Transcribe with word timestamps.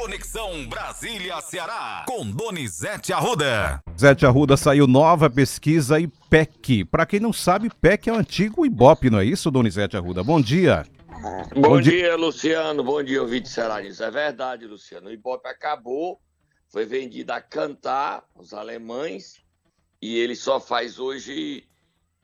Conexão 0.00 0.64
Brasília-Ceará, 0.68 2.04
com 2.06 2.24
Donizete 2.30 3.12
Arruda. 3.12 3.82
Zete 3.98 4.24
Arruda 4.24 4.56
saiu 4.56 4.86
nova 4.86 5.28
pesquisa 5.28 5.98
IPEC. 5.98 6.84
Para 6.84 7.04
quem 7.04 7.18
não 7.18 7.32
sabe, 7.32 7.66
IPEC 7.66 8.08
é 8.08 8.12
o 8.12 8.16
antigo 8.16 8.64
Ibope, 8.64 9.10
não 9.10 9.18
é 9.18 9.24
isso, 9.24 9.50
Donizete 9.50 9.96
Arruda? 9.96 10.22
Bom 10.22 10.40
dia. 10.40 10.86
Bom, 11.20 11.60
Bom 11.60 11.80
dia, 11.80 11.90
dia, 11.90 12.16
Luciano. 12.16 12.84
Bom 12.84 13.02
dia, 13.02 13.20
ouvinte 13.20 13.48
Cearense. 13.48 14.00
É 14.00 14.08
verdade, 14.08 14.66
Luciano. 14.66 15.08
O 15.08 15.12
Ibope 15.12 15.48
acabou, 15.48 16.20
foi 16.68 16.86
vendido 16.86 17.32
a 17.32 17.40
cantar, 17.40 18.22
os 18.36 18.54
alemães, 18.54 19.42
e 20.00 20.16
ele 20.16 20.36
só 20.36 20.60
faz 20.60 21.00
hoje 21.00 21.64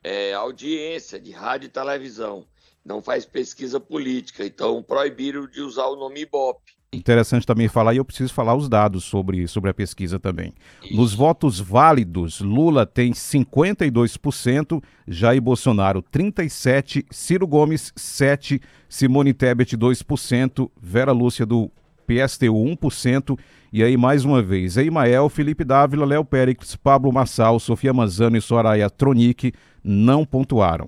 é, 0.01 0.33
audiência 0.33 1.19
de 1.19 1.33
rádio 1.33 1.67
e 1.67 1.69
televisão. 1.69 2.47
Não 2.85 3.01
faz 3.01 3.25
pesquisa 3.25 3.81
política. 3.81 4.45
Então, 4.45 4.81
proibiram 4.81 5.45
de 5.45 5.59
usar 5.59 5.87
o 5.87 5.97
nome 5.97 6.21
Ibope. 6.21 6.74
Interessante 6.93 7.45
também 7.45 7.67
falar, 7.67 7.93
e 7.93 7.97
eu 7.97 8.05
preciso 8.05 8.33
falar 8.33 8.55
os 8.55 8.69
dados 8.69 9.03
sobre, 9.03 9.47
sobre 9.47 9.69
a 9.69 9.73
pesquisa 9.73 10.17
também. 10.17 10.53
Nos 10.91 11.13
votos 11.13 11.59
válidos, 11.59 12.39
Lula 12.39 12.85
tem 12.85 13.11
52%, 13.11 14.81
Jair 15.07 15.41
Bolsonaro 15.41 16.01
37%, 16.01 17.05
Ciro 17.11 17.45
Gomes 17.45 17.91
7%, 17.97 18.61
Simone 18.87 19.33
Tebet 19.33 19.77
2%, 19.77 20.69
Vera 20.81 21.11
Lúcia 21.11 21.45
do 21.45 21.69
PSTU 22.07 22.53
1%, 22.53 23.37
e 23.73 23.83
aí 23.83 23.97
mais 23.97 24.23
uma 24.23 24.41
vez, 24.41 24.77
Eimael, 24.77 25.27
Felipe 25.27 25.65
Dávila, 25.65 26.05
Léo 26.05 26.23
Pérez, 26.23 26.75
Pablo 26.81 27.11
Massal, 27.11 27.59
Sofia 27.59 27.93
Manzano 27.93 28.37
e 28.37 28.41
Soraya 28.41 28.89
Tronic 28.89 29.51
não 29.83 30.23
pontuaram. 30.23 30.87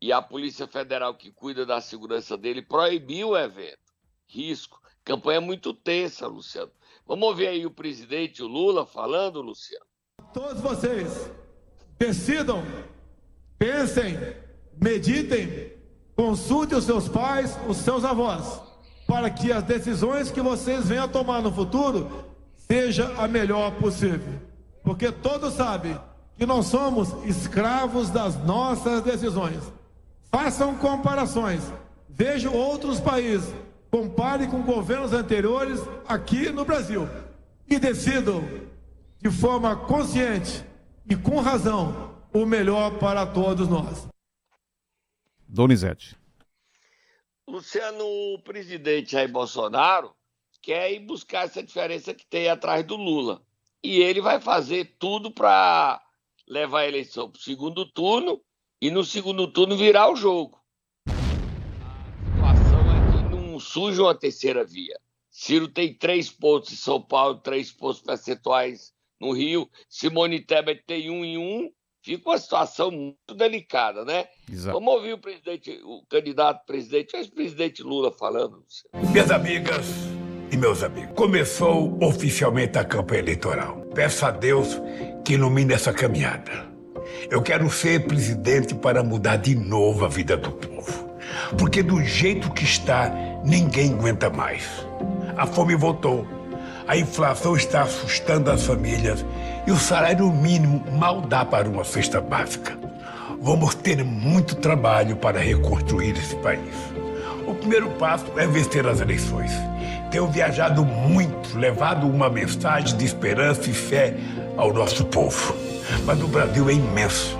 e 0.00 0.12
a 0.12 0.22
Polícia 0.22 0.66
Federal, 0.66 1.14
que 1.14 1.30
cuida 1.30 1.66
da 1.66 1.80
segurança 1.80 2.36
dele, 2.36 2.62
proibiu 2.62 3.30
o 3.30 3.36
evento. 3.36 3.92
Risco. 4.26 4.80
Campanha 5.04 5.40
muito 5.40 5.74
tensa, 5.74 6.26
Luciano. 6.26 6.70
Vamos 7.06 7.28
ouvir 7.28 7.48
aí 7.48 7.66
o 7.66 7.70
presidente, 7.70 8.42
o 8.42 8.46
Lula, 8.46 8.86
falando, 8.86 9.42
Luciano. 9.42 9.86
Todos 10.32 10.60
vocês 10.60 11.30
decidam, 11.98 12.62
pensem, 13.58 14.14
meditem, 14.80 15.72
consultem 16.14 16.78
os 16.78 16.84
seus 16.84 17.08
pais, 17.08 17.58
os 17.66 17.78
seus 17.78 18.04
avós 18.04 18.67
para 19.08 19.30
que 19.30 19.50
as 19.50 19.64
decisões 19.64 20.30
que 20.30 20.42
vocês 20.42 20.86
venham 20.86 21.06
a 21.06 21.08
tomar 21.08 21.40
no 21.40 21.50
futuro 21.50 22.26
seja 22.58 23.10
a 23.16 23.26
melhor 23.26 23.72
possível. 23.76 24.34
Porque 24.84 25.10
todos 25.10 25.54
sabem 25.54 25.98
que 26.36 26.44
nós 26.44 26.66
somos 26.66 27.14
escravos 27.24 28.10
das 28.10 28.36
nossas 28.44 29.00
decisões. 29.00 29.62
Façam 30.30 30.76
comparações. 30.76 31.62
Vejam 32.06 32.52
outros 32.52 33.00
países. 33.00 33.50
Compare 33.90 34.46
com 34.46 34.60
governos 34.60 35.14
anteriores 35.14 35.80
aqui 36.06 36.50
no 36.50 36.66
Brasil. 36.66 37.08
E 37.66 37.78
decidam 37.78 38.44
de 39.22 39.30
forma 39.30 39.74
consciente 39.74 40.62
e 41.08 41.16
com 41.16 41.40
razão 41.40 42.12
o 42.30 42.44
melhor 42.44 42.98
para 42.98 43.24
todos 43.24 43.66
nós. 43.68 44.06
Donizete. 45.48 46.17
Luciano, 47.48 48.04
o 48.04 48.38
presidente 48.40 49.12
Jair 49.12 49.32
Bolsonaro 49.32 50.14
quer 50.60 50.92
ir 50.92 51.00
buscar 51.00 51.46
essa 51.46 51.62
diferença 51.62 52.12
que 52.12 52.26
tem 52.26 52.46
atrás 52.46 52.84
do 52.84 52.94
Lula. 52.94 53.42
E 53.82 54.02
ele 54.02 54.20
vai 54.20 54.38
fazer 54.38 54.96
tudo 54.98 55.30
para 55.30 55.98
levar 56.46 56.80
a 56.80 56.86
eleição 56.86 57.30
para 57.30 57.38
o 57.38 57.42
segundo 57.42 57.86
turno 57.86 58.38
e 58.82 58.90
no 58.90 59.02
segundo 59.02 59.50
turno 59.50 59.78
virar 59.78 60.12
o 60.12 60.16
jogo. 60.16 60.60
A 61.06 62.54
situação 62.54 62.80
é 62.92 63.30
que 63.30 63.34
não 63.34 63.58
surge 63.58 63.98
uma 63.98 64.14
terceira 64.14 64.62
via. 64.62 65.00
Ciro 65.30 65.68
tem 65.68 65.94
três 65.94 66.28
pontos 66.28 66.70
em 66.70 66.76
São 66.76 67.00
Paulo, 67.00 67.38
três 67.38 67.72
pontos 67.72 68.02
percentuais 68.02 68.92
no 69.18 69.32
Rio. 69.32 69.70
Simone 69.88 70.44
Tebet 70.44 70.82
tem 70.86 71.08
um 71.08 71.24
em 71.24 71.38
um 71.38 71.72
fica 72.02 72.28
uma 72.28 72.38
situação 72.38 72.90
muito 72.90 73.34
delicada, 73.34 74.04
né? 74.04 74.26
Exato. 74.50 74.78
Vamos 74.78 74.94
ouvir 74.94 75.14
o 75.14 75.18
presidente, 75.18 75.80
o 75.84 76.02
candidato 76.08 76.64
presidente, 76.66 77.14
o 77.14 77.18
ex-presidente 77.18 77.82
Lula 77.82 78.10
falando. 78.12 78.62
Minhas 79.12 79.30
amigas 79.30 79.86
e 80.50 80.56
meus 80.56 80.82
amigos, 80.82 81.14
começou 81.14 81.98
oficialmente 82.02 82.78
a 82.78 82.84
campanha 82.84 83.20
eleitoral. 83.20 83.80
Peço 83.94 84.24
a 84.24 84.30
Deus 84.30 84.80
que 85.24 85.34
ilumine 85.34 85.74
essa 85.74 85.92
caminhada. 85.92 86.66
Eu 87.30 87.42
quero 87.42 87.70
ser 87.70 88.06
presidente 88.06 88.74
para 88.74 89.02
mudar 89.02 89.36
de 89.36 89.54
novo 89.54 90.04
a 90.04 90.08
vida 90.08 90.36
do 90.36 90.52
povo. 90.52 91.08
Porque 91.58 91.82
do 91.82 92.02
jeito 92.02 92.50
que 92.52 92.64
está, 92.64 93.10
ninguém 93.44 93.92
aguenta 93.92 94.30
mais. 94.30 94.64
A 95.36 95.46
fome 95.46 95.74
voltou. 95.74 96.26
A 96.88 96.96
inflação 96.96 97.54
está 97.54 97.82
assustando 97.82 98.50
as 98.50 98.64
famílias 98.64 99.22
e 99.66 99.70
o 99.70 99.76
salário 99.76 100.32
mínimo 100.32 100.82
mal 100.92 101.20
dá 101.20 101.44
para 101.44 101.68
uma 101.68 101.84
cesta 101.84 102.18
básica. 102.18 102.78
Vamos 103.42 103.74
ter 103.74 104.02
muito 104.02 104.56
trabalho 104.56 105.14
para 105.14 105.38
reconstruir 105.38 106.16
esse 106.16 106.34
país. 106.36 106.74
O 107.46 107.54
primeiro 107.54 107.90
passo 107.98 108.24
é 108.38 108.46
vencer 108.46 108.86
as 108.86 109.02
eleições. 109.02 109.52
Tenho 110.10 110.28
viajado 110.28 110.82
muito, 110.82 111.58
levado 111.58 112.06
uma 112.08 112.30
mensagem 112.30 112.96
de 112.96 113.04
esperança 113.04 113.68
e 113.68 113.74
fé 113.74 114.14
ao 114.56 114.72
nosso 114.72 115.04
povo. 115.04 115.54
Mas 116.06 116.22
o 116.22 116.26
Brasil 116.26 116.70
é 116.70 116.72
imenso. 116.72 117.36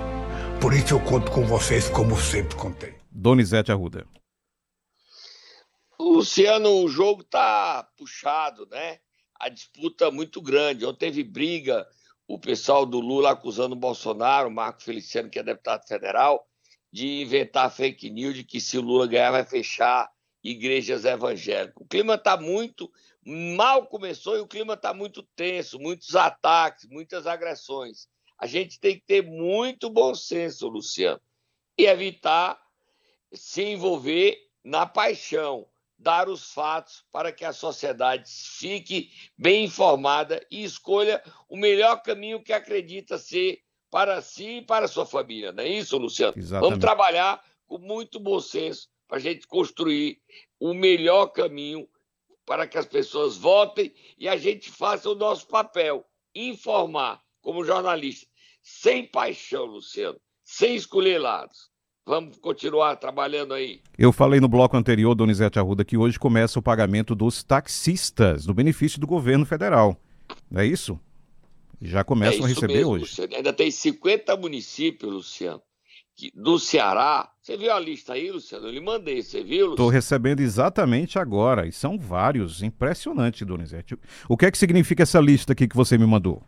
Por 0.61 0.75
isso 0.75 0.93
eu 0.93 0.99
conto 0.99 1.31
com 1.31 1.43
vocês 1.47 1.89
como 1.89 2.15
sempre 2.15 2.55
contei. 2.55 2.93
Donizete 3.11 3.71
Arruda. 3.71 4.05
Luciano, 5.99 6.83
o 6.83 6.87
jogo 6.87 7.23
tá 7.23 7.87
puxado, 7.97 8.67
né? 8.69 8.99
A 9.39 9.49
disputa 9.49 10.11
muito 10.11 10.41
grande. 10.41 10.85
Ontem 10.85 11.07
teve 11.07 11.23
briga 11.23 11.87
o 12.27 12.37
pessoal 12.37 12.85
do 12.85 12.99
Lula 12.99 13.31
acusando 13.31 13.73
o 13.73 13.79
Bolsonaro, 13.79 14.49
o 14.49 14.51
Marco 14.51 14.83
Feliciano, 14.83 15.29
que 15.29 15.39
é 15.39 15.43
deputado 15.43 15.87
federal, 15.87 16.45
de 16.91 17.21
inventar 17.21 17.71
fake 17.71 18.09
news 18.09 18.35
de 18.35 18.43
que 18.43 18.59
se 18.59 18.77
o 18.77 18.81
Lula 18.81 19.07
ganhar 19.07 19.31
vai 19.31 19.45
fechar 19.45 20.11
igrejas 20.43 21.05
evangélicas. 21.05 21.81
O 21.81 21.87
clima 21.87 22.15
está 22.15 22.37
muito. 22.37 22.91
Mal 23.25 23.87
começou 23.87 24.37
e 24.37 24.41
o 24.41 24.47
clima 24.47 24.73
está 24.73 24.93
muito 24.93 25.23
tenso, 25.35 25.79
muitos 25.79 26.15
ataques, 26.15 26.87
muitas 26.89 27.27
agressões. 27.27 28.07
A 28.37 28.47
gente 28.47 28.79
tem 28.79 28.95
que 28.95 29.05
ter 29.05 29.23
muito 29.23 29.89
bom 29.89 30.15
senso, 30.15 30.67
Luciano, 30.67 31.19
e 31.77 31.85
evitar 31.85 32.59
se 33.33 33.63
envolver 33.63 34.37
na 34.63 34.85
paixão 34.85 35.67
dar 35.99 36.29
os 36.29 36.53
fatos 36.53 37.03
para 37.11 37.31
que 37.31 37.43
a 37.43 37.51
sociedade 37.51 38.31
fique 38.31 39.11
bem 39.37 39.65
informada 39.65 40.45
e 40.49 40.63
escolha 40.63 41.21
o 41.49 41.57
melhor 41.57 42.01
caminho 42.01 42.41
que 42.41 42.53
acredita 42.53 43.17
ser 43.17 43.61
para 43.91 44.21
si 44.21 44.57
e 44.57 44.61
para 44.61 44.85
a 44.85 44.87
sua 44.87 45.05
família. 45.05 45.51
Não 45.51 45.63
é 45.63 45.67
isso, 45.67 45.97
Luciano? 45.97 46.33
Exatamente. 46.37 46.69
Vamos 46.69 46.79
trabalhar 46.79 47.43
com 47.67 47.77
muito 47.77 48.19
bom 48.19 48.39
senso 48.39 48.89
para 49.07 49.17
a 49.17 49.21
gente 49.21 49.45
construir 49.45 50.21
o 50.59 50.73
melhor 50.73 51.27
caminho 51.27 51.87
para 52.45 52.65
que 52.65 52.77
as 52.77 52.85
pessoas 52.85 53.37
votem 53.37 53.93
e 54.17 54.27
a 54.27 54.37
gente 54.37 54.71
faça 54.71 55.09
o 55.09 55.15
nosso 55.15 55.47
papel, 55.47 56.05
informar 56.33 57.21
como 57.41 57.63
jornalista, 57.63 58.27
sem 58.61 59.05
paixão, 59.05 59.65
Luciano, 59.65 60.19
sem 60.43 60.75
escolher 60.75 61.19
lados. 61.19 61.68
Vamos 62.09 62.37
continuar 62.39 62.95
trabalhando 62.95 63.53
aí. 63.53 63.81
Eu 63.95 64.11
falei 64.11 64.39
no 64.39 64.47
bloco 64.47 64.75
anterior, 64.75 65.13
Donizete 65.13 65.59
Arruda, 65.59 65.85
que 65.85 65.95
hoje 65.95 66.17
começa 66.17 66.57
o 66.57 66.61
pagamento 66.61 67.13
dos 67.13 67.43
taxistas, 67.43 68.47
do 68.47 68.53
benefício 68.53 68.99
do 68.99 69.05
governo 69.05 69.45
federal. 69.45 69.95
Não 70.49 70.59
é 70.59 70.65
isso? 70.65 70.99
Já 71.79 72.03
começam 72.03 72.41
é 72.41 72.45
a 72.45 72.47
receber 72.47 72.73
mesmo, 72.73 72.91
hoje. 72.93 73.03
Luciano. 73.03 73.35
Ainda 73.35 73.53
tem 73.53 73.69
50 73.69 74.35
municípios, 74.37 75.13
Luciano, 75.13 75.61
que, 76.17 76.31
do 76.35 76.57
Ceará. 76.57 77.29
Você 77.43 77.55
viu 77.55 77.71
a 77.71 77.79
lista 77.79 78.13
aí, 78.13 78.31
Luciano? 78.31 78.65
Eu 78.65 78.71
lhe 78.71 78.81
mandei, 78.81 79.21
você 79.21 79.43
viu? 79.43 79.71
Estou 79.71 79.87
recebendo 79.87 80.39
exatamente 80.39 81.19
agora, 81.19 81.67
e 81.67 81.71
são 81.71 81.97
vários. 81.99 82.63
Impressionante, 82.63 83.45
Donizete. 83.45 83.95
O 84.27 84.35
que 84.35 84.47
é 84.47 84.51
que 84.51 84.57
significa 84.57 85.03
essa 85.03 85.19
lista 85.19 85.53
aqui 85.53 85.67
que 85.67 85.75
você 85.75 85.95
me 85.95 86.07
mandou? 86.07 86.41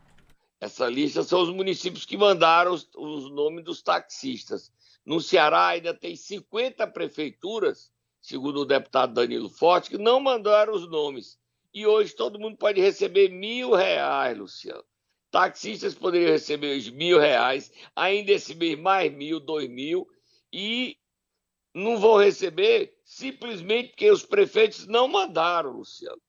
Essa 0.62 0.88
lista 0.88 1.24
são 1.24 1.42
os 1.42 1.50
municípios 1.50 2.06
que 2.06 2.16
mandaram 2.16 2.72
os, 2.72 2.88
os 2.96 3.32
nomes 3.32 3.66
dos 3.66 3.82
taxistas. 3.82 4.72
No 5.04 5.20
Ceará 5.20 5.70
ainda 5.70 5.92
tem 5.92 6.16
50 6.16 6.86
prefeituras, 6.86 7.92
segundo 8.22 8.60
o 8.60 8.66
deputado 8.66 9.16
Danilo 9.16 9.50
Forte, 9.50 9.90
que 9.90 9.98
não 9.98 10.20
mandaram 10.20 10.74
os 10.74 10.88
nomes. 10.88 11.40
E 11.74 11.88
hoje 11.88 12.16
todo 12.16 12.38
mundo 12.38 12.58
pode 12.58 12.80
receber 12.80 13.30
mil 13.30 13.74
reais, 13.74 14.38
Luciano. 14.38 14.86
Taxistas 15.32 15.96
poderiam 15.96 16.32
receber 16.32 16.78
os 16.78 16.88
mil 16.90 17.18
reais, 17.18 17.72
ainda 17.96 18.32
esse 18.32 18.54
mês 18.54 18.78
mais 18.78 19.12
mil, 19.12 19.40
dois 19.40 19.68
mil, 19.68 20.08
e 20.54 20.96
não 21.74 21.98
vão 21.98 22.18
receber 22.18 22.96
simplesmente 23.04 23.90
porque 23.90 24.12
os 24.12 24.24
prefeitos 24.24 24.86
não 24.86 25.08
mandaram, 25.08 25.72
Luciano. 25.72 26.22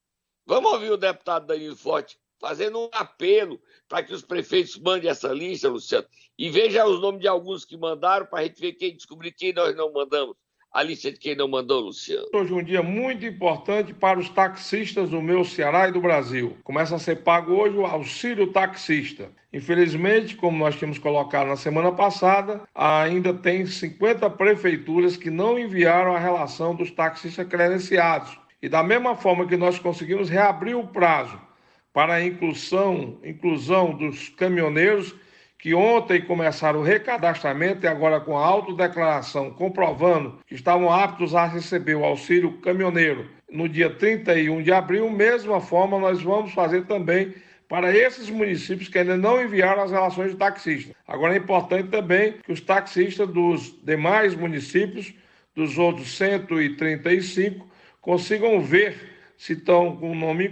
Vamos 0.46 0.73
ouvir 0.73 0.90
o 0.90 0.96
deputado 0.96 1.46
Danilo 1.46 1.76
Forte 1.76 2.19
fazendo 2.43 2.81
um 2.81 2.88
apelo 2.93 3.61
para 3.92 4.02
que 4.02 4.14
os 4.14 4.22
prefeitos 4.22 4.78
mandem 4.78 5.10
essa 5.10 5.28
lista, 5.28 5.68
Luciano, 5.68 6.06
e 6.38 6.48
veja 6.48 6.86
os 6.86 6.98
nomes 6.98 7.20
de 7.20 7.28
alguns 7.28 7.62
que 7.62 7.76
mandaram 7.76 8.24
para 8.24 8.38
a 8.38 8.42
gente 8.44 8.58
ver 8.58 8.72
quem 8.72 8.96
descobrir 8.96 9.32
quem 9.32 9.52
nós 9.52 9.76
não 9.76 9.92
mandamos. 9.92 10.34
A 10.72 10.82
lista 10.82 11.12
de 11.12 11.18
quem 11.18 11.36
não 11.36 11.46
mandou, 11.46 11.80
Luciano. 11.80 12.26
Hoje 12.32 12.50
é 12.50 12.56
um 12.56 12.64
dia 12.64 12.82
muito 12.82 13.26
importante 13.26 13.92
para 13.92 14.18
os 14.18 14.30
taxistas 14.30 15.10
do 15.10 15.20
meu 15.20 15.44
Ceará 15.44 15.90
e 15.90 15.92
do 15.92 16.00
Brasil. 16.00 16.56
Começa 16.64 16.96
a 16.96 16.98
ser 16.98 17.16
pago 17.16 17.52
hoje 17.52 17.76
o 17.76 17.84
auxílio 17.84 18.50
taxista. 18.50 19.30
Infelizmente, 19.52 20.36
como 20.36 20.56
nós 20.56 20.74
tínhamos 20.74 20.98
colocado 20.98 21.48
na 21.48 21.56
semana 21.56 21.92
passada, 21.92 22.62
ainda 22.74 23.34
tem 23.34 23.66
50 23.66 24.30
prefeituras 24.30 25.18
que 25.18 25.28
não 25.28 25.58
enviaram 25.58 26.16
a 26.16 26.18
relação 26.18 26.74
dos 26.74 26.90
taxistas 26.90 27.46
credenciados. 27.46 28.38
E 28.62 28.70
da 28.70 28.82
mesma 28.82 29.14
forma 29.14 29.46
que 29.46 29.58
nós 29.58 29.78
conseguimos 29.78 30.30
reabrir 30.30 30.74
o 30.74 30.86
prazo 30.86 31.38
para 31.92 32.14
a 32.14 32.24
inclusão, 32.24 33.18
inclusão 33.22 33.92
dos 33.92 34.28
caminhoneiros 34.30 35.14
que 35.58 35.74
ontem 35.74 36.20
começaram 36.22 36.80
o 36.80 36.82
recadastramento 36.82 37.86
e 37.86 37.88
agora 37.88 38.20
com 38.20 38.36
a 38.36 38.44
autodeclaração 38.44 39.50
comprovando 39.50 40.38
que 40.46 40.54
estavam 40.54 40.92
aptos 40.92 41.36
a 41.36 41.46
receber 41.46 41.94
o 41.94 42.04
auxílio 42.04 42.58
caminhoneiro 42.58 43.30
no 43.48 43.68
dia 43.68 43.90
31 43.90 44.62
de 44.62 44.72
abril, 44.72 45.08
mesma 45.10 45.60
forma 45.60 45.98
nós 45.98 46.20
vamos 46.22 46.52
fazer 46.52 46.86
também 46.86 47.34
para 47.68 47.94
esses 47.96 48.28
municípios 48.28 48.88
que 48.88 48.98
ainda 48.98 49.16
não 49.16 49.42
enviaram 49.42 49.82
as 49.82 49.90
relações 49.90 50.32
de 50.32 50.36
taxistas. 50.36 50.94
Agora 51.06 51.34
é 51.34 51.38
importante 51.38 51.88
também 51.88 52.34
que 52.42 52.52
os 52.52 52.60
taxistas 52.60 53.28
dos 53.28 53.78
demais 53.84 54.34
municípios, 54.34 55.14
dos 55.54 55.78
outros 55.78 56.16
135, 56.16 57.66
consigam 58.00 58.60
ver 58.60 59.12
se 59.37 59.55
estão 59.55 59.96
com 59.96 60.12
o 60.12 60.14
nome 60.14 60.46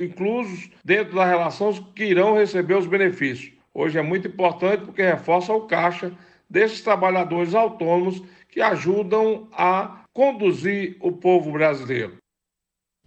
inclusos 0.00 0.70
dentro 0.84 1.14
da 1.14 1.24
relação 1.24 1.72
que 1.92 2.04
irão 2.04 2.34
receber 2.34 2.74
os 2.74 2.86
benefícios. 2.86 3.52
Hoje 3.74 3.98
é 3.98 4.02
muito 4.02 4.28
importante 4.28 4.84
porque 4.84 5.02
reforça 5.02 5.52
o 5.52 5.66
caixa 5.66 6.16
desses 6.48 6.82
trabalhadores 6.82 7.54
autônomos 7.54 8.22
que 8.48 8.60
ajudam 8.60 9.48
a 9.52 10.04
conduzir 10.12 10.96
o 11.00 11.10
povo 11.12 11.52
brasileiro. 11.52 12.18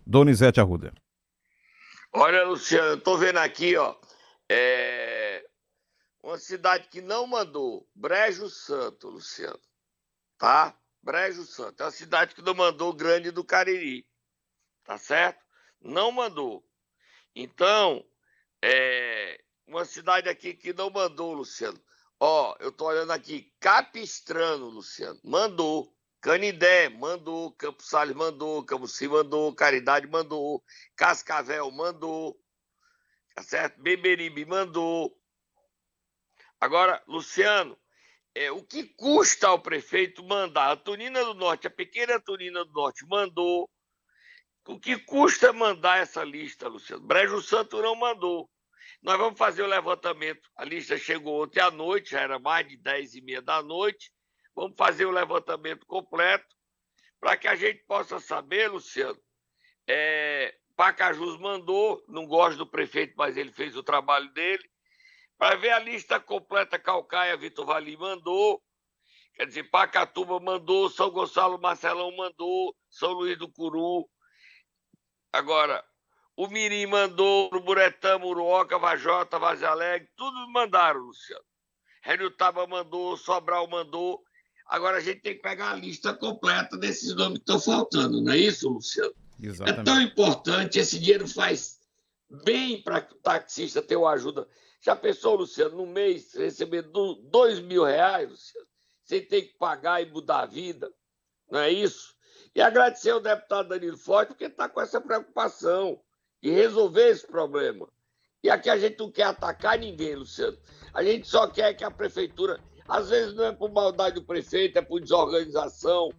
Donizete 0.06 0.60
Arruda. 0.60 0.94
Olha, 2.12 2.44
Luciano, 2.46 2.90
eu 2.90 2.98
estou 2.98 3.18
vendo 3.18 3.38
aqui, 3.38 3.76
ó, 3.76 3.96
é... 4.50 5.46
uma 6.24 6.38
cidade 6.38 6.88
que 6.88 7.02
não 7.02 7.28
mandou, 7.28 7.88
Brejo 7.94 8.50
Santo, 8.50 9.10
Luciano, 9.10 9.60
tá? 10.38 10.76
Brejo 11.04 11.44
Santo, 11.44 11.82
é 11.82 11.86
uma 11.86 11.92
cidade 11.92 12.34
que 12.34 12.42
não 12.42 12.54
mandou 12.54 12.94
Grande 12.94 13.32
do 13.32 13.44
Cariri, 13.44 14.06
tá 14.86 14.98
certo? 14.98 15.44
Não 15.82 16.12
mandou. 16.12 16.66
Então, 17.36 18.06
é... 18.62 19.44
uma 19.68 19.84
cidade 19.84 20.30
aqui 20.30 20.54
que 20.54 20.72
não 20.72 20.90
mandou, 20.90 21.34
Luciano. 21.34 21.82
Ó, 22.20 22.56
eu 22.60 22.72
tô 22.72 22.86
olhando 22.86 23.12
aqui, 23.12 23.54
Capistrano, 23.60 24.70
Luciano, 24.70 25.20
mandou. 25.24 25.94
Canidé 26.22 26.90
mandou, 26.90 27.52
Campos 27.52 27.88
Salles 27.88 28.16
mandou, 28.16 28.66
Camusim 28.66 29.08
mandou, 29.08 29.54
Caridade 29.54 30.08
mandou, 30.08 30.64
Cascavel 30.96 31.70
mandou, 31.70 32.36
tá 33.36 33.44
certo? 33.44 33.80
Beberibe 33.80 34.44
mandou. 34.44 35.16
Agora, 36.60 37.04
Luciano, 37.08 37.78
é, 38.34 38.52
o 38.52 38.64
que 38.64 38.86
custa 38.86 39.50
ao 39.50 39.62
prefeito 39.62 40.24
mandar? 40.24 40.72
A 40.72 40.76
Tunina 40.76 41.24
do 41.24 41.36
Norte, 41.36 41.68
a 41.68 41.70
pequena 41.70 42.20
Tunina 42.20 42.66
do 42.66 42.72
Norte 42.72 43.06
mandou. 43.06 43.70
O 44.68 44.80
que 44.80 44.98
custa 44.98 45.54
mandar 45.54 46.00
essa 46.00 46.24
lista, 46.24 46.68
Luciano? 46.68 47.06
Brejo 47.06 47.42
Santo 47.42 47.82
não 47.82 47.96
mandou. 47.96 48.50
Nós 49.02 49.18
vamos 49.18 49.38
fazer 49.38 49.62
o 49.62 49.68
levantamento. 49.68 50.50
A 50.56 50.66
lista 50.66 50.98
chegou 50.98 51.44
ontem 51.44 51.60
à 51.60 51.70
noite, 51.70 52.12
já 52.12 52.22
era 52.22 52.40
mais 52.40 52.68
de 52.68 52.76
10 52.76 53.16
e 53.16 53.22
meia 53.22 53.42
da 53.42 53.62
noite. 53.62 54.12
Vamos 54.56 54.76
fazer 54.76 55.06
o 55.06 55.12
levantamento 55.12 55.86
completo 55.86 56.56
para 57.20 57.38
que 57.38 57.48
a 57.48 57.56
gente 57.56 57.84
possa 57.86 58.20
saber, 58.20 58.72
Luciano. 58.72 59.20
É, 59.88 60.56
Pacajus 60.76 61.40
mandou, 61.40 62.04
não 62.08 62.26
gosto 62.26 62.58
do 62.58 62.68
prefeito, 62.68 63.14
mas 63.16 63.38
ele 63.38 63.52
fez 63.52 63.76
o 63.76 63.84
trabalho 63.84 64.32
dele. 64.34 64.64
Para 65.38 65.58
ver 65.58 65.72
a 65.72 65.80
lista 65.80 66.20
completa, 66.20 66.80
Calcaia, 66.80 67.38
Vitor 67.38 67.66
Vali 67.66 67.96
mandou. 67.98 68.64
Quer 69.36 69.46
dizer, 69.46 69.64
Pacatuba 69.66 70.40
mandou, 70.40 70.90
São 70.90 71.12
Gonçalo 71.12 71.60
Marcelão 71.60 72.16
mandou, 72.16 72.76
São 72.90 73.12
Luís 73.12 73.38
do 73.38 73.52
Curu. 73.52 74.10
Agora, 75.36 75.84
o 76.38 76.48
Mirim 76.48 76.86
mandou, 76.86 77.50
o 77.54 77.60
Buretã, 77.60 78.18
Muruoca, 78.18 78.80
Vajota, 78.80 79.38
Vaz 79.38 79.62
Alegre, 79.64 80.08
tudo 80.16 80.48
mandaram, 80.48 81.02
Luciano. 81.02 81.44
Renutaba 82.02 82.66
mandou, 82.66 83.18
Sobral 83.18 83.68
mandou. 83.68 84.24
Agora 84.66 84.96
a 84.96 85.02
gente 85.02 85.20
tem 85.20 85.36
que 85.36 85.42
pegar 85.42 85.72
a 85.72 85.76
lista 85.76 86.14
completa 86.14 86.78
desses 86.78 87.14
nomes 87.14 87.40
que 87.40 87.44
estão 87.44 87.60
faltando, 87.60 88.22
não 88.22 88.32
é 88.32 88.38
isso, 88.38 88.70
Luciano? 88.70 89.14
Exatamente. 89.42 89.82
É 89.82 89.84
tão 89.84 90.02
importante, 90.02 90.80
esse 90.80 90.98
dinheiro 90.98 91.28
faz 91.28 91.82
bem 92.46 92.82
para 92.82 93.06
o 93.12 93.16
taxista 93.16 93.82
ter 93.82 93.98
uma 93.98 94.12
ajuda. 94.12 94.48
Já 94.80 94.96
pensou, 94.96 95.36
Luciano, 95.36 95.76
no 95.76 95.86
mês 95.86 96.34
receber 96.34 96.84
dois 97.30 97.60
mil 97.60 97.84
reais, 97.84 98.30
Luciano, 98.30 98.68
sem 99.04 99.22
ter 99.22 99.42
que 99.42 99.58
pagar 99.58 100.02
e 100.02 100.10
mudar 100.10 100.44
a 100.44 100.46
vida, 100.46 100.90
não 101.52 101.60
é 101.60 101.70
isso? 101.70 102.15
E 102.56 102.62
agradecer 102.62 103.10
ao 103.12 103.20
deputado 103.20 103.68
Danilo 103.68 103.98
Forte, 103.98 104.30
porque 104.30 104.46
está 104.46 104.70
com 104.70 104.80
essa 104.80 105.02
preocupação 105.02 106.00
de 106.42 106.50
resolver 106.50 107.10
esse 107.10 107.28
problema. 107.28 107.88
E 108.42 108.50
aqui 108.50 108.70
a 108.70 108.78
gente 108.78 108.98
não 109.00 109.12
quer 109.12 109.24
atacar 109.24 109.78
ninguém, 109.78 110.16
Luciano. 110.16 110.58
A 110.94 111.04
gente 111.04 111.28
só 111.28 111.48
quer 111.48 111.74
que 111.74 111.84
a 111.84 111.92
prefeitura 111.92 112.60
às 112.88 113.10
vezes 113.10 113.34
não 113.34 113.44
é 113.44 113.52
por 113.52 113.72
maldade 113.72 114.16
do 114.16 114.24
prefeito, 114.24 114.78
é 114.78 114.82
por 114.82 115.02
desorganização, 115.02 116.12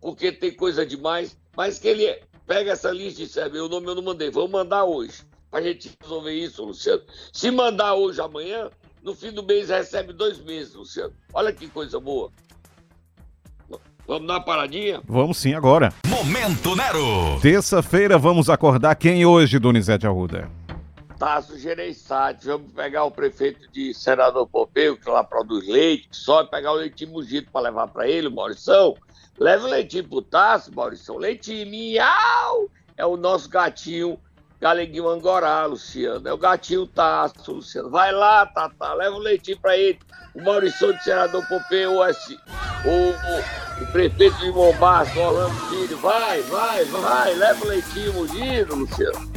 porque 0.00 0.30
tem 0.30 0.54
coisa 0.54 0.84
demais, 0.84 1.36
mas 1.56 1.78
que 1.78 1.88
ele 1.88 2.22
pega 2.46 2.72
essa 2.72 2.90
lista 2.90 3.22
e 3.22 3.26
sabe, 3.26 3.58
o 3.58 3.68
nome 3.68 3.86
eu 3.86 3.94
não 3.94 4.02
mandei, 4.02 4.30
vou 4.30 4.46
mandar 4.46 4.84
hoje, 4.84 5.22
para 5.50 5.60
a 5.60 5.62
gente 5.62 5.96
resolver 6.00 6.32
isso, 6.32 6.64
Luciano. 6.64 7.02
Se 7.32 7.50
mandar 7.50 7.94
hoje, 7.94 8.20
amanhã, 8.20 8.70
no 9.02 9.14
fim 9.14 9.32
do 9.32 9.42
mês 9.42 9.70
recebe 9.70 10.12
dois 10.12 10.38
meses, 10.38 10.74
Luciano. 10.74 11.14
Olha 11.32 11.52
que 11.52 11.68
coisa 11.68 11.98
boa. 11.98 12.30
Vamos 14.06 14.26
dar 14.26 14.34
uma 14.34 14.44
paradinha? 14.44 15.00
Vamos 15.06 15.38
sim 15.38 15.54
agora. 15.54 15.92
Momento 16.06 16.74
Nero. 16.74 17.40
Terça-feira 17.40 18.18
vamos 18.18 18.50
acordar 18.50 18.94
quem 18.96 19.24
hoje, 19.24 19.58
Donizete 19.58 20.06
Arruda? 20.06 20.50
Tasso 21.18 21.56
Gereissati, 21.56 22.46
vamos 22.46 22.72
pegar 22.72 23.04
o 23.04 23.10
prefeito 23.10 23.70
de 23.70 23.94
Senador 23.94 24.44
Pompeu, 24.48 24.96
que 24.96 25.08
lá 25.08 25.22
produz 25.22 25.68
leite, 25.68 26.08
só 26.10 26.44
pegar 26.44 26.72
o 26.72 26.76
leitinho 26.76 27.12
mugido 27.12 27.46
para 27.52 27.62
levar 27.62 27.86
para 27.86 28.08
ele, 28.08 28.26
o 28.26 28.32
Maurição. 28.32 28.96
Leva 29.38 29.66
o 29.66 29.70
leitinho 29.70 30.08
pro 30.08 30.20
Tasso, 30.20 30.74
Maurição. 30.74 31.16
Leitinho 31.16 31.70
miau! 31.70 32.68
É 32.96 33.06
o 33.06 33.16
nosso 33.16 33.48
gatinho 33.48 34.18
Galeguinho 34.62 35.08
Angorá, 35.08 35.66
Luciano. 35.66 36.28
É 36.28 36.32
o 36.32 36.38
gatinho 36.38 36.86
Tasso, 36.86 37.50
Luciano. 37.50 37.90
Vai 37.90 38.12
lá, 38.12 38.46
Tata, 38.46 38.94
leva 38.94 39.16
o 39.16 39.18
leitinho 39.18 39.58
para 39.58 39.76
ele. 39.76 39.98
O 40.36 40.40
Maurição 40.40 40.92
de 40.92 41.02
Senador 41.02 41.44
Pompeu, 41.48 41.94
o, 41.94 42.00
o, 42.00 43.82
o 43.82 43.86
prefeito 43.90 44.38
de 44.38 44.52
Mombaço, 44.52 45.18
Orlando 45.18 45.56
Filho. 45.66 45.98
Vai, 45.98 46.40
vai, 46.42 46.84
vai, 46.84 47.34
leva 47.34 47.64
o 47.64 47.68
leitinho 47.68 48.12
mugido, 48.12 48.76
Luciano. 48.76 49.32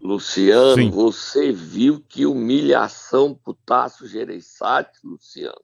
Luciano, 0.00 0.76
Sim. 0.76 0.90
você 0.90 1.50
viu 1.50 2.00
que 2.08 2.24
humilhação 2.24 3.34
pro 3.34 3.54
Tasso 3.66 4.06
Gereissati, 4.06 5.00
Luciano? 5.02 5.60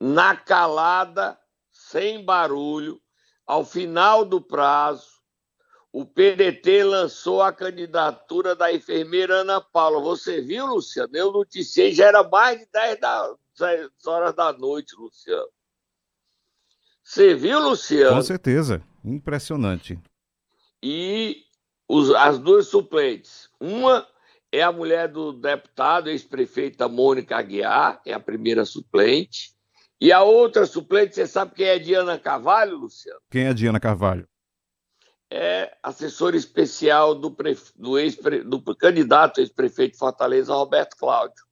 Na 0.00 0.34
calada, 0.34 1.38
sem 1.92 2.24
barulho, 2.24 2.98
ao 3.46 3.66
final 3.66 4.24
do 4.24 4.40
prazo, 4.40 5.20
o 5.92 6.06
PDT 6.06 6.84
lançou 6.84 7.42
a 7.42 7.52
candidatura 7.52 8.56
da 8.56 8.72
enfermeira 8.72 9.42
Ana 9.42 9.60
Paula. 9.60 10.00
Você 10.00 10.40
viu, 10.40 10.64
Luciano? 10.64 11.14
Eu 11.14 11.30
noticiei, 11.30 11.92
já 11.92 12.06
era 12.06 12.26
mais 12.26 12.58
de 12.58 12.66
10, 12.72 12.98
da, 12.98 13.34
10 13.58 14.06
horas 14.06 14.34
da 14.34 14.54
noite, 14.54 14.96
Luciano. 14.96 15.50
Você 17.04 17.34
viu, 17.34 17.60
Luciano? 17.60 18.16
Com 18.16 18.22
certeza. 18.22 18.82
Impressionante. 19.04 19.98
E 20.82 21.44
os, 21.86 22.10
as 22.14 22.38
duas 22.38 22.68
suplentes. 22.68 23.50
Uma 23.60 24.08
é 24.50 24.62
a 24.62 24.72
mulher 24.72 25.08
do 25.08 25.30
deputado, 25.30 26.08
ex-prefeita 26.08 26.88
Mônica 26.88 27.36
Aguiar, 27.36 28.00
é 28.06 28.14
a 28.14 28.20
primeira 28.20 28.64
suplente. 28.64 29.52
E 30.02 30.10
a 30.10 30.24
outra 30.24 30.66
suplente, 30.66 31.14
você 31.14 31.28
sabe 31.28 31.54
quem 31.54 31.64
é 31.64 31.78
Diana 31.78 32.18
Carvalho, 32.18 32.76
Luciano? 32.76 33.20
Quem 33.30 33.46
é 33.46 33.54
Diana 33.54 33.78
Carvalho? 33.78 34.28
É 35.30 35.76
assessora 35.80 36.36
especial 36.36 37.14
do, 37.14 37.32
do, 37.76 37.96
ex 37.96 38.18
do 38.44 38.60
candidato 38.74 39.40
ex-prefeito 39.40 39.92
de 39.92 39.98
Fortaleza, 40.00 40.52
Roberto 40.52 40.96
Cláudio. 40.96 41.44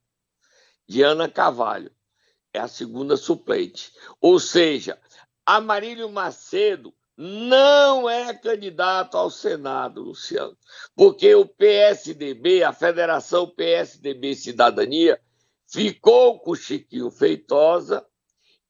Diana 0.85 1.29
Carvalho 1.29 1.93
é 2.53 2.59
a 2.59 2.67
segunda 2.67 3.17
suplente. 3.17 3.93
Ou 4.21 4.41
seja, 4.41 4.99
Amarílio 5.47 6.11
Macedo 6.11 6.93
não 7.17 8.11
é 8.11 8.35
candidato 8.35 9.17
ao 9.17 9.31
Senado, 9.31 10.03
Luciano, 10.03 10.59
porque 10.97 11.33
o 11.37 11.47
PSDB, 11.47 12.65
a 12.65 12.73
Federação 12.73 13.49
PSDB 13.49 14.35
Cidadania, 14.35 15.21
ficou 15.69 16.41
com 16.41 16.51
o 16.51 16.57
Chiquinho 16.57 17.13
Feitosa 17.13 18.05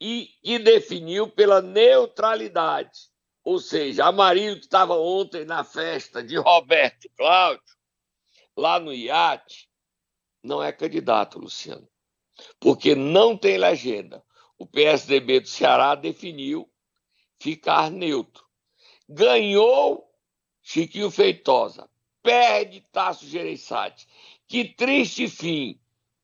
e, 0.01 0.31
e 0.43 0.59
definiu 0.59 1.29
pela 1.29 1.61
neutralidade. 1.61 3.11
Ou 3.45 3.59
seja, 3.59 4.07
Amarillo, 4.07 4.57
que 4.57 4.65
estava 4.65 4.95
ontem 4.95 5.45
na 5.45 5.65
festa 5.65 6.23
de 6.23 6.37
Roberto 6.37 7.09
Cláudio, 7.17 7.63
lá 8.57 8.79
no 8.79 8.93
iate, 8.93 9.69
não 10.43 10.63
é 10.63 10.73
candidato, 10.73 11.39
Luciano, 11.39 11.89
porque 12.59 12.95
não 12.95 13.37
tem 13.37 13.59
legenda. 13.59 14.25
O 14.59 14.67
PSDB 14.67 15.41
do 15.41 15.49
Ceará 15.49 15.95
definiu 15.95 16.71
ficar 17.39 17.91
neutro. 17.91 18.45
Ganhou 19.09 20.11
Chiquinho 20.63 21.11
Feitosa, 21.11 21.89
perde 22.23 22.81
Tasso 22.93 23.27
Gereissati. 23.27 24.07
Que 24.47 24.65
triste 24.75 25.29
fim. 25.29 25.81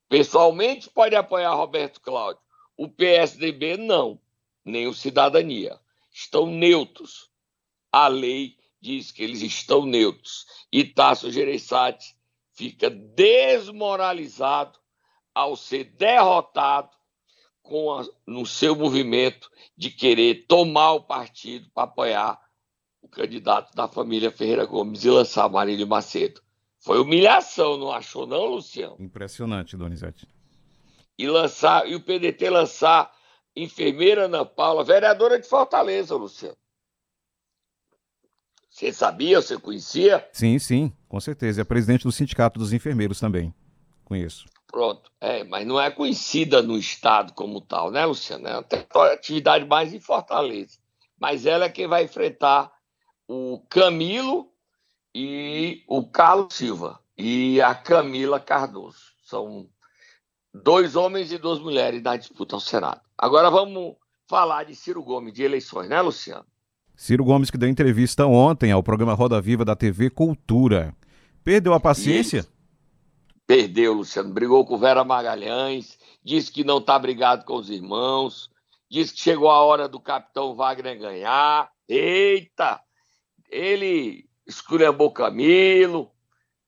Pessoalmente 0.09 0.91
pode 0.91 1.17
apoiar 1.17 1.55
Roberto 1.55 2.01
Cláudio. 2.01 2.43
O 2.77 2.89
PSDB 2.89 3.77
não, 3.77 4.21
nem 4.65 4.87
o 4.87 4.95
Cidadania. 4.95 5.79
Estão 6.13 6.47
neutros. 6.47 7.31
A 7.91 8.09
lei 8.09 8.57
diz 8.81 9.11
que 9.11 9.23
eles 9.23 9.43
estão 9.43 9.87
neutros. 9.87 10.47
E 10.71 10.85
Tasso 10.85 11.31
Gereissati 11.31 12.15
fica 12.53 12.91
desmoralizado 12.91 14.79
ao 15.35 15.57
ser 15.57 15.85
derrotado 15.85 16.91
com 17.63 17.93
a, 17.93 18.07
no 18.27 18.47
seu 18.47 18.77
movimento 18.77 19.51
de 19.77 19.91
querer 19.91 20.47
tomar 20.47 20.93
o 20.93 21.03
partido 21.03 21.69
para 21.75 21.85
apoiar 21.85 22.41
o 23.03 23.09
candidato 23.09 23.75
da 23.75 23.87
família 23.87 24.31
Ferreira 24.31 24.65
Gomes 24.65 25.05
e 25.05 25.11
lançar 25.11 25.49
Marílio 25.49 25.87
Macedo. 25.87 26.41
Foi 26.79 27.01
humilhação, 27.01 27.77
não 27.77 27.91
achou 27.91 28.27
não, 28.27 28.47
Luciano? 28.47 28.97
Impressionante, 28.99 29.77
Donizete. 29.77 30.29
E 31.19 31.29
lançar 31.29 31.89
e 31.89 31.95
o 31.95 32.01
PDT 32.01 32.51
lançar 32.51 33.13
enfermeira 33.55 34.27
Ana 34.27 34.45
Paula, 34.45 34.85
vereadora 34.85 35.41
de 35.41 35.49
Fortaleza, 35.49 36.15
Luciano. 36.15 36.57
Você 38.69 38.93
sabia, 38.93 39.41
você 39.41 39.59
conhecia? 39.59 40.29
Sim, 40.33 40.59
sim, 40.59 40.93
com 41.09 41.19
certeza. 41.19 41.63
É 41.63 41.65
presidente 41.65 42.03
do 42.03 42.13
Sindicato 42.13 42.59
dos 42.59 42.75
Enfermeiros 42.75 43.19
também. 43.19 43.55
Conheço. 44.05 44.45
Pronto. 44.67 45.11
É, 45.19 45.43
mas 45.45 45.67
não 45.67 45.81
é 45.81 45.91
conhecida 45.91 46.61
no 46.61 46.77
estado 46.77 47.33
como 47.33 47.63
tal, 47.63 47.91
né, 47.91 48.05
Luciana? 48.05 48.51
É 48.71 48.87
uma 48.95 49.13
atividade 49.13 49.65
mais 49.65 49.95
em 49.95 50.01
Fortaleza. 50.01 50.79
Mas 51.19 51.47
ela 51.47 51.65
é 51.65 51.71
quem 51.71 51.87
vai 51.87 52.05
enfrentar 52.05 52.71
o 53.27 53.65
Camilo 53.71 54.53
e 55.15 55.83
o 55.89 56.07
Carlos 56.07 56.53
Silva 56.53 57.01
e 57.17 57.59
a 57.63 57.75
Camila 57.75 58.39
Cardoso. 58.39 59.15
São 59.25 59.67
dois 60.63 60.97
homens 60.97 61.33
e 61.33 61.39
duas 61.39 61.59
mulheres 61.59 62.03
na 62.03 62.17
disputa 62.17 62.57
ao 62.57 62.61
Senado. 62.61 63.01
Agora 63.17 63.51
vamos 63.51 63.97
falar 64.29 64.65
de 64.65 64.75
Ciro 64.75 65.03
Gomes, 65.03 65.33
de 65.33 65.43
eleições, 65.43 65.89
né, 65.89 66.01
Luciano? 66.01 66.45
Ciro 66.95 67.25
Gomes 67.25 67.51
que 67.51 67.59
deu 67.59 67.69
entrevista 67.69 68.27
ontem 68.27 68.73
ao 68.73 68.83
programa 68.83 69.15
Roda 69.15 69.41
Viva 69.41 69.65
da 69.65 69.77
TV 69.77 70.11
Cultura. 70.11 70.95
Perdeu 71.45 71.75
a 71.75 71.81
paciência? 71.81 72.39
Isso. 72.39 72.53
Perdeu, 73.47 73.93
Luciano. 73.93 74.33
Brigou 74.33 74.65
com 74.67 74.79
Vera 74.79 75.05
Magalhães, 75.05 75.99
disse 76.25 76.51
que 76.51 76.65
não 76.65 76.79
está 76.79 76.99
brigado 76.99 77.45
com 77.45 77.55
os 77.55 77.71
irmãos, 77.71 78.51
disse 78.91 79.15
que 79.15 79.21
chegou 79.21 79.51
a 79.51 79.61
hora 79.63 79.89
do 79.89 80.01
capitão 80.01 80.57
Wagner 80.57 80.99
ganhar. 80.99 81.71
Eita! 81.89 82.81
Ele 83.49 84.27
esculhambou 84.47 85.13
Camilo. 85.13 86.11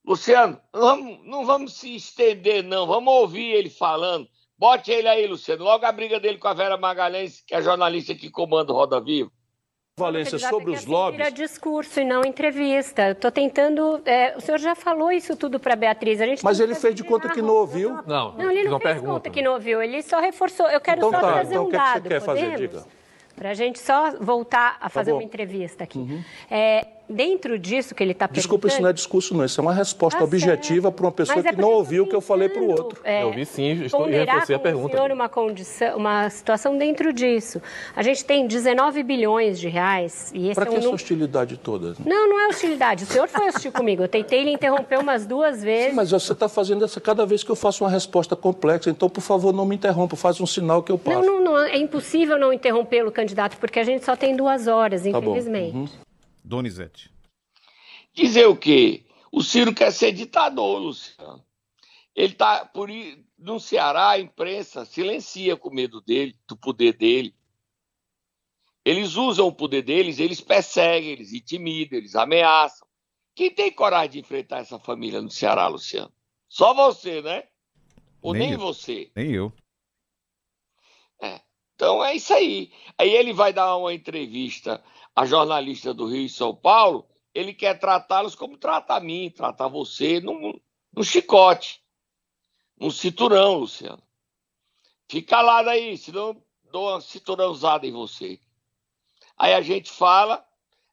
Luciano, 0.09 0.59
não 0.73 0.81
vamos, 0.81 1.19
não 1.27 1.45
vamos 1.45 1.75
se 1.75 1.95
estender, 1.95 2.65
não. 2.65 2.87
Vamos 2.87 3.13
ouvir 3.13 3.53
ele 3.53 3.69
falando. 3.69 4.27
Bote 4.57 4.91
ele 4.91 5.07
aí, 5.07 5.27
Luciano. 5.27 5.63
Logo 5.63 5.85
a 5.85 5.93
briga 5.93 6.19
dele 6.19 6.39
com 6.39 6.49
a 6.49 6.55
Vera 6.55 6.79
Magalhães, 6.79 7.43
que 7.47 7.55
é 7.55 7.59
a 7.59 7.61
jornalista 7.61 8.15
que 8.15 8.31
comanda 8.31 8.73
o 8.73 8.75
Roda 8.75 8.99
Viva. 9.03 9.31
Valência, 9.99 10.39
sobre 10.39 10.71
os 10.71 10.87
lobbies. 10.87 11.19
Vira 11.19 11.31
discurso 11.31 12.01
e 12.01 12.05
não 12.05 12.25
entrevista. 12.25 13.11
Estou 13.11 13.31
tentando. 13.31 14.01
É, 14.07 14.35
o 14.37 14.41
senhor 14.41 14.59
já 14.59 14.75
falou 14.75 15.13
isso 15.13 15.37
tudo 15.37 15.61
para 15.61 15.75
a 15.75 15.77
Beatriz. 15.77 16.21
A 16.21 16.27
gente 16.27 16.43
Mas 16.43 16.59
ele 16.59 16.75
fez 16.75 16.95
de 16.95 17.05
conta 17.05 17.29
que 17.29 17.43
não 17.43 17.57
ouviu. 17.57 17.91
Não, 18.07 18.33
não 18.33 18.51
ele 18.51 18.65
não, 18.65 18.73
não 18.73 18.81
fez 18.81 18.95
pergunta. 18.95 19.13
conta 19.13 19.31
que 19.31 19.43
não 19.43 19.53
ouviu. 19.55 19.83
Ele 19.83 20.01
só 20.03 20.21
reforçou. 20.21 20.71
Eu 20.71 20.81
quero 20.81 20.99
então, 20.99 21.11
só 21.11 21.21
tá, 21.21 21.33
trazer 21.33 21.55
então, 21.55 21.65
um 21.65 21.67
que 21.67 21.77
dado. 21.77 22.03
Que 22.03 22.09
você 22.09 22.09
quer 22.09 22.25
podemos? 22.25 22.51
fazer? 22.53 22.69
Diga. 22.69 22.87
Para 23.35 23.51
a 23.51 23.55
gente 23.55 23.79
só 23.79 24.13
voltar 24.21 24.77
a 24.77 24.85
tá 24.85 24.89
fazer 24.89 25.11
tá 25.11 25.17
uma 25.17 25.23
entrevista 25.23 25.85
aqui. 25.85 25.99
Uhum. 25.99 26.25
É, 26.51 26.87
dentro 27.09 27.59
disso 27.59 27.95
que 27.95 28.03
ele 28.03 28.13
está 28.13 28.29
perguntando... 28.29 28.43
Desculpa, 28.43 28.69
isso 28.69 28.83
não 28.83 28.89
é 28.89 28.93
discurso, 28.93 29.35
não. 29.35 29.45
Isso 29.45 29.61
é 29.61 29.63
uma 29.63 29.73
resposta 29.73 30.19
tá 30.19 30.25
objetiva 30.25 30.93
para 30.93 31.07
uma 31.07 31.13
pessoa 31.13 31.41
é 31.41 31.43
que 31.43 31.57
não 31.57 31.71
ouviu 31.71 32.05
o 32.05 32.07
que 32.07 32.15
eu 32.15 32.21
falei 32.21 32.49
para 32.49 32.63
o 32.63 32.69
outro. 32.69 33.01
É, 33.05 33.23
eu 33.23 33.29
ouvi 33.29 33.47
sim, 33.47 33.85
estou 33.85 34.09
e 34.09 34.13
reforcei 34.13 34.57
a 34.57 34.59
pergunta. 34.59 34.97
Senhor 34.97 35.11
uma, 35.11 35.29
condição, 35.29 35.97
uma 35.97 36.29
situação 36.29 36.77
dentro 36.77 37.13
disso. 37.13 37.63
A 37.97 38.03
gente 38.03 38.25
tem 38.25 38.47
19 38.47 39.03
bilhões 39.03 39.59
de 39.59 39.69
reais. 39.69 40.33
Para 40.55 40.67
que 40.67 40.75
é 40.75 40.79
um... 40.79 40.81
essa 40.81 40.91
hostilidade 40.91 41.57
toda? 41.57 41.95
Não, 42.05 42.29
não 42.29 42.41
é 42.41 42.49
hostilidade. 42.49 43.05
O 43.05 43.07
senhor 43.07 43.29
foi 43.29 43.49
hostil 43.49 43.73
comigo. 43.73 44.03
Eu 44.03 44.09
tentei 44.09 44.45
lhe 44.45 44.51
interromper 44.51 44.99
umas 44.99 45.27
duas 45.27 45.63
vezes. 45.63 45.91
Sim, 45.91 45.97
mas 45.97 46.11
você 46.11 46.33
está 46.33 46.49
fazendo 46.49 46.85
essa 46.85 47.01
cada 47.01 47.25
vez 47.25 47.43
que 47.43 47.51
eu 47.51 47.57
faço 47.57 47.85
uma 47.85 47.91
resposta 47.91 48.37
complexa. 48.37 48.91
Então, 48.91 49.09
por 49.09 49.21
favor, 49.21 49.53
não 49.53 49.65
me 49.65 49.77
interrompa. 49.77 50.17
Faz 50.17 50.41
um 50.41 50.47
sinal 50.47 50.83
que 50.83 50.93
eu 50.93 50.99
passo. 50.99 51.21
Não, 51.21 51.41
não, 51.41 51.45
não. 51.45 51.59
É 51.59 51.79
impossível 51.79 52.39
não 52.39 52.53
interrompê-lo, 52.53 53.11
candidato, 53.11 53.57
porque 53.59 53.79
a 53.79 53.85
gente 53.85 54.05
só 54.05 54.17
tem 54.17 54.37
duas 54.37 54.67
horas, 54.67 55.03
tá 55.03 55.09
infelizmente. 55.09 55.77
Uhum. 55.77 55.89
Donizete. 56.49 57.13
Dizer 58.15 58.47
o 58.47 58.57
quê? 58.57 59.05
O 59.31 59.43
Ciro 59.43 59.75
quer 59.75 59.93
ser 59.93 60.13
ditador, 60.13 60.79
Luciano. 60.79 61.45
Ele 62.15 62.33
está 62.33 62.65
por 62.65 62.89
no 63.39 63.61
Ceará 63.61 64.11
a 64.11 64.19
imprensa 64.19 64.87
silencia 64.87 65.57
com 65.57 65.71
medo 65.71 66.01
dele, 66.01 66.35
do 66.49 66.57
poder 66.57 66.95
dele. 66.95 67.35
Eles 68.83 69.15
usam 69.15 69.47
o 69.47 69.53
poder 69.53 69.83
deles, 69.83 70.19
eles 70.19 70.41
perseguem, 70.41 71.11
eles 71.11 71.35
intimidam, 71.35 71.99
eles 71.99 72.17
ameaçam. 72.17 72.89
Quem 73.35 73.51
tem 73.51 73.71
coragem 73.71 74.13
de 74.13 74.19
enfrentar 74.21 74.61
essa 74.61 74.79
família 74.79 75.21
no 75.21 75.31
Ceará, 75.31 75.69
Luciano? 75.69 76.13
Só 76.49 76.73
você, 76.73 77.21
né? 77.21 77.45
Ou 78.23 78.33
nem, 78.33 78.49
nem 78.49 78.57
você? 78.57 79.13
Nem 79.15 79.33
eu. 79.33 79.53
É. 81.21 81.43
Então 81.75 82.03
é 82.03 82.17
isso 82.17 82.33
aí. 82.33 82.73
Aí 82.97 83.11
ele 83.11 83.35
vai 83.35 83.53
dar 83.53 83.77
uma 83.77 83.93
entrevista 83.93 84.83
a 85.19 85.27
jornalista 85.27 85.93
do 85.93 86.07
Rio 86.07 86.27
e 86.27 86.29
São 86.29 86.55
Paulo 86.55 87.05
ele 87.35 87.53
quer 87.53 87.77
tratá-los 87.77 88.37
como 88.37 88.57
trata 88.57 88.95
a 88.95 89.01
mim, 89.01 89.33
trata 89.35 89.69
você 89.69 90.21
num, 90.21 90.61
num 90.95 91.03
chicote, 91.03 91.83
num 92.79 92.89
cinturão, 92.89 93.59
Luciano. 93.59 94.01
Fica 95.09 95.31
calado 95.37 95.71
aí, 95.71 95.99
senão 95.99 96.41
dou 96.71 96.91
uma 96.91 97.01
cinturãozada 97.01 97.85
em 97.85 97.91
você. 97.91 98.39
Aí 99.37 99.55
a 99.55 99.61
gente 99.61 99.91
fala, 99.91 100.47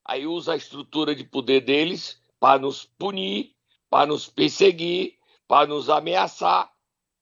aí 0.03 0.25
usa 0.25 0.53
a 0.53 0.57
estrutura 0.57 1.13
de 1.13 1.23
poder 1.23 1.61
deles 1.61 2.19
para 2.39 2.57
nos 2.57 2.83
punir, 2.83 3.55
para 3.91 4.07
nos 4.07 4.27
perseguir, 4.27 5.19
para 5.47 5.67
nos 5.67 5.87
ameaçar. 5.87 6.74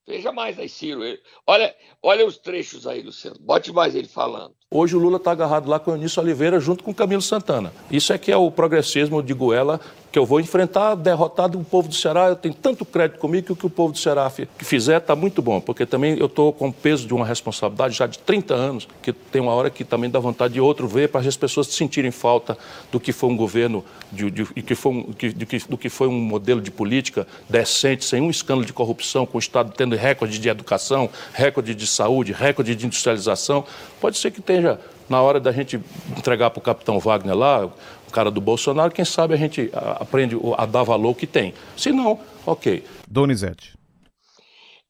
Veja 0.06 0.32
mais 0.34 0.60
aí, 0.60 0.68
Ciro. 0.68 1.02
Olha, 1.48 1.74
olha 2.02 2.26
os 2.26 2.38
trechos 2.38 2.86
aí, 2.86 3.02
Luciano. 3.02 3.38
Bote 3.40 3.72
mais 3.72 3.96
ele 3.96 4.08
falando. 4.08 4.54
Hoje 4.70 4.96
o 4.96 5.00
Lula 5.00 5.18
está 5.18 5.32
agarrado 5.32 5.70
lá 5.70 5.80
com 5.80 5.92
o 5.92 5.94
Eunício 5.94 6.22
Oliveira 6.22 6.60
junto 6.60 6.84
com 6.84 6.92
o 6.92 6.96
Camilo 6.96 7.22
Santana. 7.22 7.72
Isso 7.90 8.12
é 8.12 8.18
que 8.18 8.32
é 8.32 8.36
o 8.36 8.52
progressismo 8.52 9.24
de 9.24 9.34
Goela 9.34 9.80
que 10.14 10.20
eu 10.20 10.28
vou 10.28 10.40
enfrentar 10.40 10.94
derrotado 10.94 11.60
o 11.60 11.64
povo 11.64 11.88
do 11.88 11.96
Ceará. 11.96 12.28
Eu 12.28 12.36
tenho 12.36 12.54
tanto 12.54 12.86
crédito 12.86 13.18
comigo 13.18 13.48
que 13.48 13.52
o 13.52 13.56
que 13.56 13.66
o 13.66 13.70
povo 13.70 13.94
do 13.94 13.98
Ceará 13.98 14.32
fizer 14.60 14.98
está 14.98 15.16
muito 15.16 15.42
bom, 15.42 15.60
porque 15.60 15.88
também 15.88 16.16
eu 16.20 16.28
estou 16.28 16.54
com 16.54 16.68
o 16.68 16.72
peso 16.72 17.08
de 17.08 17.16
uma 17.16 17.26
responsabilidade 17.26 17.96
já 17.96 18.06
de 18.06 18.20
30 18.20 18.54
anos, 18.54 18.88
que 19.02 19.12
tem 19.12 19.42
uma 19.42 19.54
hora 19.54 19.72
que 19.72 19.84
também 19.84 20.12
dá 20.12 20.20
vontade 20.20 20.54
de 20.54 20.62
outro 20.62 20.88
ver 20.88 21.10
para 21.10 21.28
as 21.28 21.36
pessoas 21.36 21.66
sentirem 21.66 22.12
falta 22.12 22.56
do 22.92 23.00
que 23.00 23.12
foi 23.12 23.28
um 23.28 23.36
governo, 23.36 23.84
de, 24.12 24.30
de, 24.30 24.44
de 24.44 24.62
que 24.62 24.76
foi 24.76 24.92
um, 24.92 25.12
de, 25.18 25.34
do 25.68 25.78
que 25.80 25.90
foi 25.90 26.08
um 26.08 26.22
modelo 26.22 26.62
de 26.62 26.70
política 26.70 27.26
decente, 27.50 28.06
sem 28.06 28.22
um 28.22 28.30
escândalo 28.30 28.68
de 28.68 28.72
corrupção, 28.72 29.26
com 29.26 29.38
o 29.38 29.40
Estado 29.40 29.74
tendo 29.76 29.96
recorde 29.96 30.38
de 30.38 30.48
educação, 30.48 31.10
recorde 31.34 31.74
de 31.74 31.88
saúde, 31.88 32.34
recorde 32.34 32.76
de 32.76 32.86
industrialização. 32.86 33.66
Pode 34.00 34.20
ser 34.20 34.30
que 34.30 34.42
esteja 34.42 34.80
na 35.10 35.22
hora 35.22 35.40
da 35.40 35.52
gente 35.52 35.80
entregar 36.18 36.50
para 36.50 36.60
o 36.60 36.62
capitão 36.62 37.00
Wagner 37.00 37.36
lá, 37.36 37.70
cara 38.14 38.32
do 38.32 38.40
Bolsonaro, 38.40 38.94
quem 38.94 39.04
sabe 39.04 39.34
a 39.34 39.38
gente 39.38 39.70
aprende 39.74 40.38
a 40.58 40.66
dar 40.66 40.84
valor 40.84 41.16
que 41.16 41.28
tem. 41.28 41.54
Se 41.76 41.92
não, 41.92 42.22
ok. 42.46 42.86
Donizete. 43.08 43.78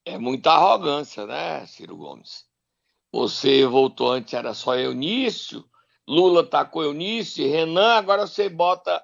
É 0.05 0.17
muita 0.17 0.51
arrogância, 0.51 1.25
né, 1.25 1.65
Ciro 1.65 1.95
Gomes? 1.95 2.45
Você 3.11 3.65
voltou 3.65 4.11
antes, 4.11 4.33
era 4.33 4.53
só 4.53 4.75
Eunício, 4.75 5.63
Lula 6.05 6.45
tá 6.45 6.65
com 6.65 6.83
Eunício, 6.83 7.49
Renan, 7.49 7.93
agora 7.93 8.27
você 8.27 8.49
bota, 8.49 9.01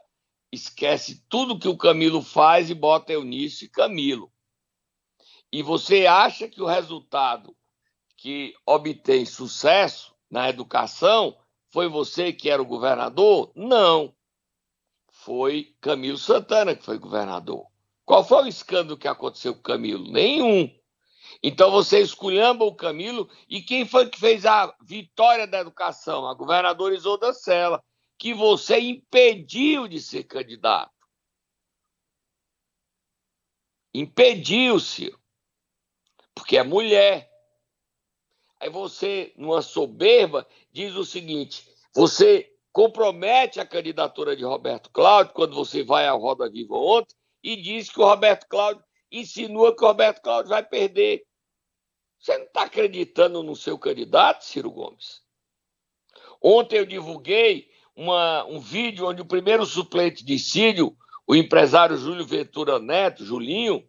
esquece 0.52 1.24
tudo 1.30 1.58
que 1.58 1.70
o 1.70 1.78
Camilo 1.78 2.22
faz 2.22 2.70
e 2.70 2.74
bota 2.74 3.14
Eunício 3.14 3.66
e 3.66 3.70
Camilo. 3.70 4.30
E 5.52 5.64
você 5.64 6.06
acha 6.06 6.48
que 6.48 6.62
o 6.62 6.66
resultado 6.66 7.56
que 8.18 8.54
obtém 8.66 9.26
sucesso 9.26 10.14
na 10.30 10.50
educação 10.50 11.38
foi 11.72 11.88
você 11.88 12.34
que 12.34 12.50
era 12.50 12.62
o 12.62 12.66
governador? 12.66 13.52
Não. 13.56 14.16
Foi 15.12 15.76
Camilo 15.82 16.18
Santana 16.18 16.76
que 16.76 16.84
foi 16.84 16.98
governador. 16.98 17.68
Qual 18.06 18.24
foi 18.24 18.44
o 18.44 18.48
escândalo 18.48 18.98
que 18.98 19.08
aconteceu 19.08 19.54
com 19.54 19.62
Camilo? 19.62 20.12
Nenhum. 20.12 20.70
Então 21.44 21.70
você 21.70 22.00
esculhamba 22.00 22.66
o 22.66 22.76
Camilo 22.76 23.30
e 23.48 23.62
quem 23.62 23.86
foi 23.86 24.10
que 24.10 24.20
fez 24.20 24.46
a 24.46 24.76
vitória 24.82 25.46
da 25.46 25.60
educação? 25.60 26.28
A 26.28 26.34
governadora 26.34 26.96
Isolda 26.96 27.34
Sela, 27.34 27.84
que 28.18 28.34
você 28.34 28.80
impediu 28.80 29.88
de 29.88 30.02
ser 30.02 30.24
candidato. 30.24 30.92
Impediu, 33.94 34.80
Ciro. 34.80 35.20
Porque 36.34 36.58
é 36.58 36.64
mulher. 36.64 37.29
Aí 38.60 38.70
você, 38.70 39.34
numa 39.38 39.62
soberba, 39.62 40.48
diz 40.72 40.96
o 40.96 41.06
seguinte: 41.06 41.68
você 41.96 42.52
compromete 42.72 43.60
a 43.60 43.66
candidatura 43.66 44.36
de 44.36 44.44
Roberto 44.44 44.90
Cláudio 44.92 45.34
quando 45.34 45.56
você 45.56 45.84
vai 45.84 46.08
à 46.08 46.12
Roda 46.12 46.50
Viva 46.50 46.76
ontem 46.76 47.16
e 47.44 47.56
diz 47.56 47.90
que 47.90 48.00
o 48.00 48.06
Roberto 48.06 48.48
Cláudio 48.48 48.84
insinua 49.12 49.76
que 49.76 49.84
o 49.84 49.88
Roberto 49.88 50.22
Cláudio 50.22 50.50
vai 50.50 50.64
perder. 50.64 51.26
Você 52.20 52.38
não 52.38 52.46
está 52.46 52.64
acreditando 52.64 53.42
no 53.42 53.56
seu 53.56 53.80
candidato, 53.80 54.44
Ciro 54.44 54.72
Gomes? 54.72 55.22
Ontem 56.42 56.78
eu 56.78 56.86
divulguei 56.86 57.70
uma, 57.96 58.46
um 58.46 58.60
vídeo 58.60 59.08
onde 59.08 59.22
o 59.22 59.26
primeiro 59.26 59.66
suplente 59.66 60.24
de 60.24 60.38
Círio, 60.38 60.96
o 61.26 61.36
empresário 61.36 61.98
Júlio 61.98 62.26
Ventura 62.26 62.80
Neto, 62.80 63.26
Julinho, 63.26 63.88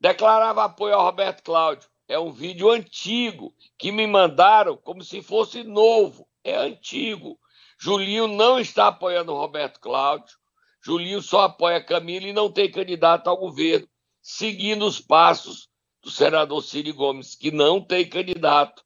declarava 0.00 0.64
apoio 0.64 0.94
ao 0.94 1.04
Roberto 1.04 1.42
Cláudio. 1.42 1.88
É 2.08 2.18
um 2.18 2.32
vídeo 2.32 2.70
antigo 2.70 3.54
que 3.78 3.92
me 3.92 4.06
mandaram 4.06 4.76
como 4.76 5.04
se 5.04 5.20
fosse 5.20 5.62
novo. 5.62 6.26
É 6.42 6.56
antigo. 6.56 7.38
Julinho 7.78 8.26
não 8.26 8.58
está 8.58 8.88
apoiando 8.88 9.32
o 9.32 9.36
Roberto 9.36 9.78
Cláudio. 9.78 10.36
Julinho 10.82 11.20
só 11.20 11.42
apoia 11.42 11.84
Camilo 11.84 12.26
e 12.26 12.32
não 12.32 12.50
tem 12.50 12.70
candidato 12.70 13.28
ao 13.28 13.36
governo, 13.36 13.86
seguindo 14.22 14.86
os 14.86 15.00
passos 15.00 15.68
do 16.02 16.10
senador 16.10 16.62
Ciro 16.62 16.94
Gomes, 16.94 17.34
que 17.34 17.50
não 17.50 17.80
tem 17.80 18.08
candidato, 18.08 18.82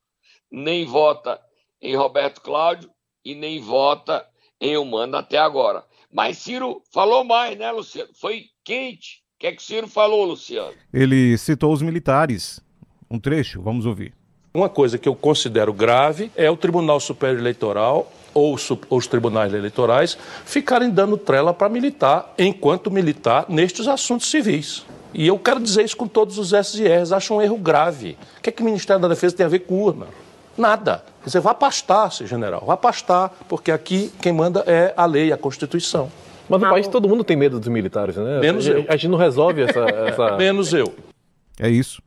nem 0.51 0.85
vota 0.85 1.41
em 1.81 1.95
Roberto 1.95 2.41
Cláudio 2.41 2.91
e 3.25 3.35
nem 3.35 3.61
vota 3.61 4.27
em 4.61 4.77
Humano 4.77 5.17
até 5.17 5.39
agora. 5.39 5.85
Mas 6.11 6.39
Ciro 6.39 6.83
falou 6.93 7.25
mais, 7.25 7.57
né, 7.57 7.71
Luciano? 7.71 8.11
Foi 8.15 8.47
quente. 8.65 9.23
O 9.37 9.39
que 9.39 9.47
é 9.47 9.53
que 9.53 9.63
Ciro 9.63 9.89
falou, 9.89 10.25
Luciano? 10.25 10.75
Ele 10.93 11.37
citou 11.39 11.73
os 11.73 11.83
militares. 11.83 12.61
Um 13.13 13.19
trecho, 13.19 13.61
vamos 13.61 13.85
ouvir. 13.85 14.15
Uma 14.55 14.71
coisa 14.71 14.97
que 14.97 15.07
eu 15.07 15.15
considero 15.15 15.71
grave 15.71 16.33
é 16.35 16.51
o 16.51 16.57
Tribunal 16.57 16.99
Superior 16.99 17.39
Eleitoral 17.39 18.11
ou 18.33 18.57
os 18.89 19.07
tribunais 19.07 19.53
eleitorais 19.53 20.17
ficarem 20.47 20.89
dando 20.89 21.19
trela 21.19 21.53
para 21.53 21.69
militar, 21.69 22.33
enquanto 22.39 22.91
militar, 22.91 23.45
nestes 23.51 23.87
assuntos 23.87 24.31
civis. 24.31 24.87
E 25.13 25.27
eu 25.27 25.39
quero 25.39 25.61
dizer 25.61 25.85
isso 25.85 25.95
com 25.95 26.09
todos 26.09 26.39
os 26.39 26.55
SRs. 26.55 27.13
Acho 27.13 27.35
um 27.35 27.43
erro 27.43 27.59
grave. 27.59 28.17
O 28.39 28.41
que, 28.41 28.49
é 28.49 28.53
que 28.53 28.63
o 28.63 28.65
Ministério 28.65 29.03
da 29.03 29.09
Defesa 29.09 29.37
tem 29.37 29.45
a 29.45 29.49
ver 29.51 29.59
com 29.59 29.75
urna? 29.83 30.07
Nada. 30.57 31.05
Você 31.23 31.39
vai 31.39 31.55
pastar, 31.55 32.11
seu 32.11 32.27
general, 32.27 32.65
vai 32.67 32.79
pastar, 32.79 33.31
porque 33.47 33.71
aqui 33.71 34.11
quem 34.23 34.33
manda 34.33 34.65
é 34.67 34.95
a 34.97 35.05
lei, 35.05 35.33
a 35.33 35.37
Constituição. 35.37 36.11
Mas 36.49 36.63
no 36.63 36.71
país 36.71 36.89
todo 36.89 37.07
mundo 37.07 37.23
tem 37.25 37.37
medo 37.37 37.61
dos 37.61 37.69
militares, 37.69 38.17
né? 38.17 38.41
Menos 38.41 38.67
a, 38.67 38.71
eu. 38.71 38.85
A 38.89 38.93
gente 38.97 39.09
não 39.09 39.19
resolve 39.19 39.61
essa. 39.61 39.81
essa... 40.09 40.37
Menos 40.39 40.73
eu. 40.73 40.95
É 41.61 41.69
isso. 41.69 42.03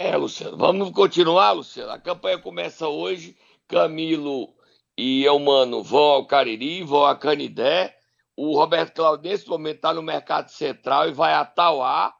É, 0.00 0.16
Luciano. 0.16 0.56
Vamos 0.56 0.92
continuar, 0.92 1.50
Luciano. 1.50 1.90
A 1.90 1.98
campanha 1.98 2.38
começa 2.38 2.86
hoje. 2.86 3.36
Camilo 3.66 4.54
e 4.96 5.24
Eumano 5.24 5.82
vão 5.82 6.00
ao 6.00 6.24
Cariri, 6.24 6.84
vão 6.84 7.04
a 7.04 7.16
Canidé. 7.16 7.96
O 8.36 8.56
Roberto 8.56 8.94
Cláudio, 8.94 9.28
nesse 9.28 9.48
momento, 9.48 9.78
está 9.78 9.92
no 9.92 10.00
Mercado 10.00 10.50
Central 10.50 11.08
e 11.08 11.12
vai 11.12 11.34
a 11.34 11.44
Tauá. 11.44 12.14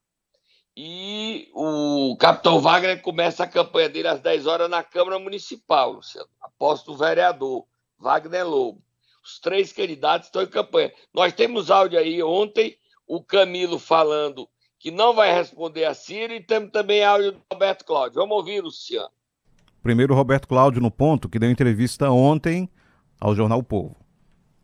E 0.77 1.49
o 1.55 2.17
Capitão 2.19 2.59
Wagner 2.59 3.01
começa 3.01 3.45
a 3.45 3.49
campanha 3.49 3.89
dele 3.89 4.09
às 4.09 4.19
10 4.19 4.49
horas 4.49 4.69
na 4.69 4.83
Câmara 4.83 5.21
Municipal, 5.21 5.93
Luciano. 5.93 6.29
Aposto 6.43 6.91
o 6.91 6.97
vereador, 6.97 7.65
Wagner 7.97 8.45
Lobo. 8.45 8.83
Os 9.23 9.39
três 9.39 9.73
candidatos 9.73 10.27
estão 10.27 10.43
em 10.43 10.49
campanha. 10.49 10.93
Nós 11.15 11.33
temos 11.33 11.71
áudio 11.71 11.97
aí 11.97 12.21
ontem, 12.25 12.77
o 13.07 13.23
Camilo 13.23 13.79
falando 13.79 14.49
que 14.79 14.91
não 14.91 15.15
vai 15.15 15.35
responder 15.35 15.85
a 15.85 15.95
Ciro 15.95 16.33
e 16.33 16.41
temos 16.41 16.71
também 16.71 17.05
áudio 17.05 17.33
do 17.33 17.41
Roberto 17.53 17.85
Cláudio. 17.85 18.21
Vamos 18.21 18.37
ouvir, 18.37 18.63
Luciano. 18.63 19.11
Primeiro, 19.83 20.15
Roberto 20.15 20.47
Cláudio 20.47 20.81
no 20.81 20.91
ponto, 20.91 21.29
que 21.29 21.39
deu 21.39 21.51
entrevista 21.51 22.11
ontem 22.11 22.69
ao 23.21 23.35
jornal 23.35 23.59
o 23.59 23.63
Povo. 23.63 23.97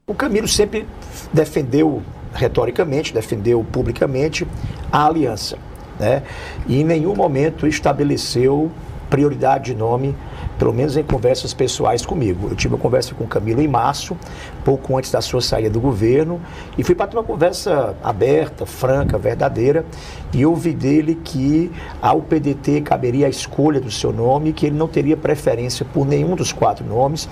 O 0.06 0.14
Camilo 0.14 0.46
sempre 0.46 0.86
defendeu 1.32 2.02
retoricamente, 2.32 3.14
defendeu 3.14 3.64
publicamente 3.64 4.46
a 4.92 5.06
aliança, 5.06 5.58
né? 5.98 6.22
E 6.66 6.80
em 6.80 6.84
nenhum 6.84 7.14
momento 7.14 7.66
estabeleceu 7.66 8.70
prioridade 9.08 9.66
de 9.66 9.74
nome 9.74 10.14
pelo 10.58 10.72
menos 10.72 10.96
em 10.96 11.02
conversas 11.02 11.52
pessoais 11.52 12.04
comigo. 12.04 12.48
Eu 12.50 12.56
tive 12.56 12.74
uma 12.74 12.80
conversa 12.80 13.14
com 13.14 13.24
o 13.24 13.26
Camilo 13.26 13.60
em 13.60 13.68
março, 13.68 14.16
pouco 14.64 14.96
antes 14.96 15.10
da 15.10 15.20
sua 15.20 15.40
saída 15.40 15.70
do 15.70 15.80
governo, 15.80 16.40
e 16.76 16.84
fui 16.84 16.94
para 16.94 17.10
uma 17.10 17.24
conversa 17.24 17.94
aberta, 18.02 18.64
franca, 18.66 19.18
verdadeira, 19.18 19.84
e 20.32 20.44
ouvi 20.44 20.72
dele 20.72 21.18
que 21.22 21.70
ao 22.00 22.20
PDT 22.20 22.80
caberia 22.80 23.26
a 23.26 23.28
escolha 23.28 23.80
do 23.80 23.90
seu 23.90 24.12
nome, 24.12 24.52
que 24.52 24.66
ele 24.66 24.76
não 24.76 24.88
teria 24.88 25.16
preferência 25.16 25.86
por 25.92 26.06
nenhum 26.06 26.34
dos 26.34 26.52
quatro 26.52 26.84
nomes. 26.84 27.28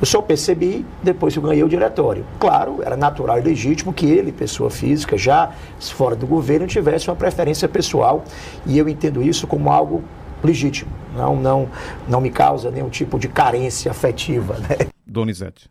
Eu 0.00 0.06
só 0.06 0.22
percebi 0.22 0.86
depois 1.02 1.34
que 1.34 1.38
eu 1.38 1.42
ganhei 1.42 1.62
o 1.62 1.68
diretório. 1.68 2.24
Claro, 2.38 2.78
era 2.82 2.96
natural 2.96 3.38
e 3.38 3.42
legítimo 3.42 3.92
que 3.92 4.06
ele, 4.06 4.30
pessoa 4.32 4.70
física, 4.70 5.18
já 5.18 5.50
fora 5.80 6.14
do 6.14 6.26
governo, 6.26 6.66
tivesse 6.66 7.08
uma 7.08 7.16
preferência 7.16 7.68
pessoal, 7.68 8.24
e 8.64 8.78
eu 8.78 8.88
entendo 8.88 9.22
isso 9.22 9.46
como 9.46 9.70
algo 9.70 10.02
legítimo. 10.42 10.90
Não, 11.14 11.36
não, 11.36 11.70
não 12.08 12.20
me 12.20 12.30
causa 12.30 12.70
nenhum 12.70 12.90
tipo 12.90 13.18
de 13.18 13.28
carência 13.28 13.90
afetiva. 13.90 14.58
Né? 14.58 14.90
Donizete. 15.06 15.70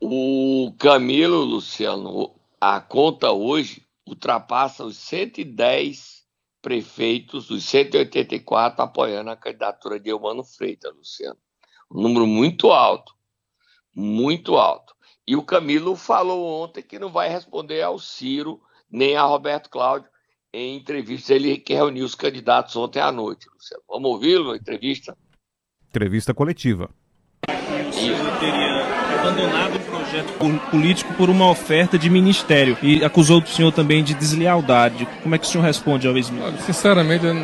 O 0.00 0.72
Camilo, 0.78 1.44
Luciano, 1.44 2.34
a 2.60 2.80
conta 2.80 3.32
hoje 3.32 3.82
ultrapassa 4.06 4.84
os 4.84 4.96
110 4.96 6.24
prefeitos, 6.62 7.50
os 7.50 7.64
184 7.64 8.82
apoiando 8.82 9.30
a 9.30 9.36
candidatura 9.36 9.98
de 9.98 10.10
Eumano 10.10 10.44
Freitas, 10.44 10.94
Luciano. 10.94 11.38
Um 11.90 12.02
número 12.02 12.26
muito 12.26 12.70
alto, 12.70 13.14
muito 13.94 14.56
alto. 14.56 14.94
E 15.26 15.36
o 15.36 15.42
Camilo 15.42 15.96
falou 15.96 16.62
ontem 16.62 16.82
que 16.82 16.98
não 16.98 17.10
vai 17.10 17.28
responder 17.28 17.82
ao 17.82 17.98
Ciro 17.98 18.60
nem 18.90 19.16
a 19.16 19.22
Roberto 19.22 19.70
Cláudio 19.70 20.10
em 20.52 20.76
entrevista, 20.76 21.34
ele 21.34 21.56
que 21.58 21.74
reuniu 21.74 22.04
os 22.04 22.14
candidatos 22.14 22.74
ontem 22.76 23.00
à 23.00 23.12
noite. 23.12 23.46
Luciano. 23.52 23.82
Vamos 23.88 24.10
ouvi-lo, 24.10 24.54
entrevista? 24.54 25.16
Entrevista 25.88 26.34
coletiva. 26.34 26.90
Ele 27.48 28.30
teria 28.40 28.80
abandonado 29.20 29.76
o 29.76 29.80
projeto 29.80 30.70
político 30.70 31.14
por 31.14 31.28
uma 31.28 31.50
oferta 31.50 31.98
de 31.98 32.08
ministério 32.08 32.76
e 32.82 33.04
acusou 33.04 33.40
o 33.40 33.46
senhor 33.46 33.72
também 33.72 34.02
de 34.02 34.14
deslealdade. 34.14 35.06
Como 35.22 35.34
é 35.34 35.38
que 35.38 35.44
o 35.44 35.48
senhor 35.48 35.64
responde 35.64 36.06
ao 36.08 36.16
ex 36.16 36.32
Sinceramente, 36.60 37.24
eu 37.26 37.34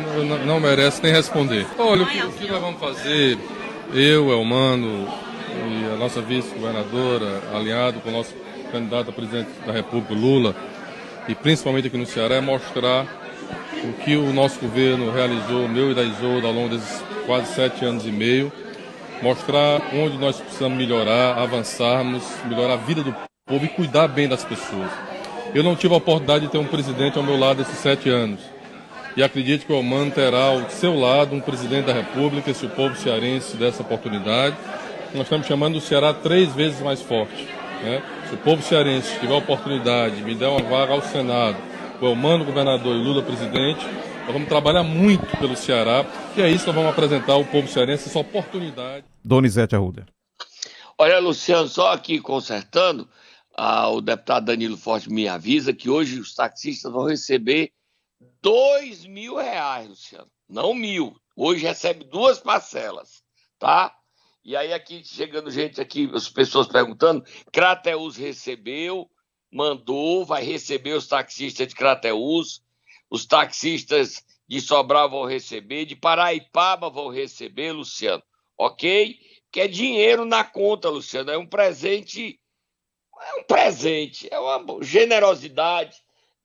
não 0.45 0.59
merece 0.59 1.01
nem 1.03 1.11
responder. 1.13 1.65
Olha, 1.77 2.03
o 2.03 2.07
que, 2.07 2.21
o 2.23 2.31
que 2.31 2.47
nós 2.47 2.61
vamos 2.61 2.79
fazer, 2.79 3.37
eu, 3.93 4.31
Elmano 4.31 5.07
e 5.69 5.93
a 5.93 5.97
nossa 5.97 6.21
vice-governadora, 6.21 7.41
alinhado 7.53 7.99
com 8.01 8.09
o 8.09 8.11
nosso 8.13 8.35
candidato 8.71 9.09
a 9.09 9.13
presidente 9.13 9.49
da 9.65 9.71
República, 9.71 10.13
Lula, 10.13 10.55
e 11.27 11.35
principalmente 11.35 11.87
aqui 11.87 11.97
no 11.97 12.05
Ceará, 12.05 12.35
é 12.35 12.41
mostrar 12.41 13.05
o 13.83 13.93
que 14.03 14.15
o 14.15 14.33
nosso 14.33 14.59
governo 14.59 15.11
realizou, 15.11 15.67
meu 15.67 15.91
e 15.91 15.95
da 15.95 16.03
Isolda, 16.03 16.47
ao 16.47 16.53
longo 16.53 16.69
desses 16.69 17.03
quase 17.25 17.53
sete 17.53 17.83
anos 17.83 18.05
e 18.05 18.11
meio, 18.11 18.51
mostrar 19.21 19.81
onde 19.93 20.17
nós 20.17 20.39
precisamos 20.39 20.77
melhorar, 20.77 21.37
avançarmos, 21.37 22.23
melhorar 22.45 22.73
a 22.73 22.77
vida 22.77 23.03
do 23.03 23.15
povo 23.45 23.65
e 23.65 23.67
cuidar 23.67 24.07
bem 24.07 24.27
das 24.27 24.43
pessoas. 24.43 24.89
Eu 25.53 25.63
não 25.63 25.75
tive 25.75 25.93
a 25.93 25.97
oportunidade 25.97 26.45
de 26.45 26.51
ter 26.51 26.57
um 26.57 26.65
presidente 26.65 27.17
ao 27.17 27.23
meu 27.23 27.37
lado 27.37 27.61
esses 27.61 27.77
sete 27.77 28.09
anos. 28.09 28.39
E 29.15 29.23
acredito 29.23 29.65
que 29.65 29.73
o 29.73 29.79
Oman 29.79 30.09
terá 30.09 30.43
ao 30.43 30.69
seu 30.69 30.97
lado 30.97 31.35
um 31.35 31.41
presidente 31.41 31.85
da 31.85 31.93
República, 31.93 32.53
se 32.53 32.65
o 32.65 32.69
povo 32.69 32.95
cearense 32.95 33.57
dessa 33.57 33.81
oportunidade. 33.81 34.55
Nós 35.13 35.23
estamos 35.23 35.47
chamando 35.47 35.77
o 35.77 35.81
Ceará 35.81 36.13
três 36.13 36.53
vezes 36.53 36.79
mais 36.81 37.01
forte. 37.01 37.56
Né? 37.83 38.01
Se 38.27 38.35
o 38.35 38.37
povo 38.37 38.61
cearense 38.61 39.19
tiver 39.19 39.33
a 39.33 39.37
oportunidade, 39.37 40.21
me 40.23 40.35
der 40.35 40.47
uma 40.47 40.61
vaga 40.61 40.93
ao 40.93 41.01
Senado, 41.01 41.57
o 42.01 42.05
Elmano 42.05 42.45
governador 42.45 42.95
e 42.95 42.99
Lula 42.99 43.21
presidente, 43.23 43.85
nós 44.25 44.33
vamos 44.33 44.49
trabalhar 44.49 44.83
muito 44.83 45.25
pelo 45.37 45.55
Ceará 45.55 46.05
e 46.35 46.41
é 46.41 46.49
isso 46.49 46.65
que 46.65 46.67
nós 46.67 46.75
vamos 46.75 46.91
apresentar 46.91 47.33
ao 47.33 47.45
povo 47.45 47.67
cearense, 47.67 48.09
essa 48.09 48.19
oportunidade. 48.19 49.05
Donizete 49.23 49.75
Arruda. 49.75 50.05
Olha, 50.97 51.19
Luciano, 51.19 51.67
só 51.67 51.93
aqui 51.93 52.19
consertando, 52.19 53.07
ah, 53.55 53.87
o 53.89 54.01
deputado 54.01 54.45
Danilo 54.45 54.75
Forte 54.75 55.09
me 55.11 55.27
avisa 55.27 55.73
que 55.73 55.89
hoje 55.89 56.19
os 56.19 56.33
taxistas 56.33 56.91
vão 56.91 57.05
receber 57.05 57.71
dois 58.41 59.05
mil 59.05 59.35
reais, 59.35 59.87
Luciano. 59.89 60.27
Não 60.49 60.73
mil. 60.73 61.15
Hoje 61.35 61.65
recebe 61.65 62.03
duas 62.03 62.39
parcelas, 62.39 63.21
tá? 63.59 63.93
E 64.47 64.55
aí 64.55 64.71
aqui, 64.71 65.03
chegando 65.03 65.51
gente 65.51 65.81
aqui, 65.81 66.09
as 66.13 66.29
pessoas 66.29 66.67
perguntando, 66.67 67.21
Crateus 67.51 68.15
recebeu, 68.15 69.11
mandou, 69.51 70.23
vai 70.23 70.41
receber 70.41 70.93
os 70.93 71.05
taxistas 71.05 71.67
de 71.67 71.75
Crateus, 71.75 72.63
os 73.09 73.25
taxistas 73.25 74.23
de 74.47 74.61
Sobral 74.61 75.09
vão 75.09 75.25
receber, 75.25 75.83
de 75.83 75.97
Paraipaba 75.97 76.89
vão 76.89 77.09
receber, 77.09 77.73
Luciano, 77.73 78.23
ok? 78.57 79.19
Que 79.51 79.59
é 79.59 79.67
dinheiro 79.67 80.23
na 80.23 80.45
conta, 80.45 80.87
Luciano, 80.87 81.29
é 81.29 81.37
um 81.37 81.45
presente, 81.45 82.39
é 83.19 83.41
um 83.41 83.43
presente, 83.43 84.29
é 84.31 84.39
uma 84.39 84.81
generosidade, 84.81 85.97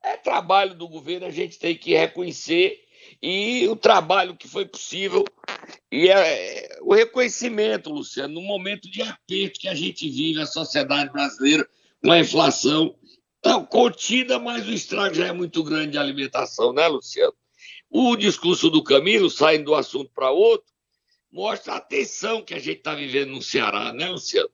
é 0.03 0.17
trabalho 0.17 0.75
do 0.75 0.89
governo, 0.89 1.27
a 1.27 1.31
gente 1.31 1.57
tem 1.57 1.79
que 1.79 1.95
reconhecer. 1.95 2.83
E 3.23 3.69
o 3.69 3.77
trabalho 3.77 4.37
que 4.37 4.49
foi 4.49 4.67
possível 4.67 5.25
e 5.93 6.09
é, 6.09 6.15
é, 6.15 6.79
o 6.81 6.95
reconhecimento, 6.95 7.91
Luciano, 7.91 8.33
no 8.33 8.41
momento 8.41 8.91
de 8.91 9.03
aperto 9.03 9.61
que 9.61 9.69
a 9.69 9.75
gente 9.75 10.09
vive 10.09 10.41
a 10.41 10.47
sociedade 10.47 11.13
brasileira 11.13 11.69
com 12.03 12.11
a 12.11 12.19
inflação 12.19 12.97
não, 13.45 13.63
contida, 13.67 14.39
mas 14.39 14.67
o 14.67 14.73
estrago 14.73 15.15
já 15.15 15.27
é 15.27 15.33
muito 15.33 15.63
grande 15.63 15.93
de 15.93 15.99
alimentação, 15.99 16.73
né, 16.73 16.89
Luciano? 16.89 17.35
O 17.91 18.17
discurso 18.17 18.71
do 18.71 18.83
Camilo, 18.83 19.29
saindo 19.29 19.67
do 19.67 19.75
assunto 19.75 20.11
para 20.15 20.31
outro, 20.31 20.73
mostra 21.31 21.75
a 21.75 21.81
tensão 21.81 22.43
que 22.43 22.55
a 22.55 22.59
gente 22.59 22.79
está 22.79 22.95
vivendo 22.95 23.33
no 23.33 23.43
Ceará, 23.43 23.93
né, 23.93 24.09
Luciano? 24.09 24.49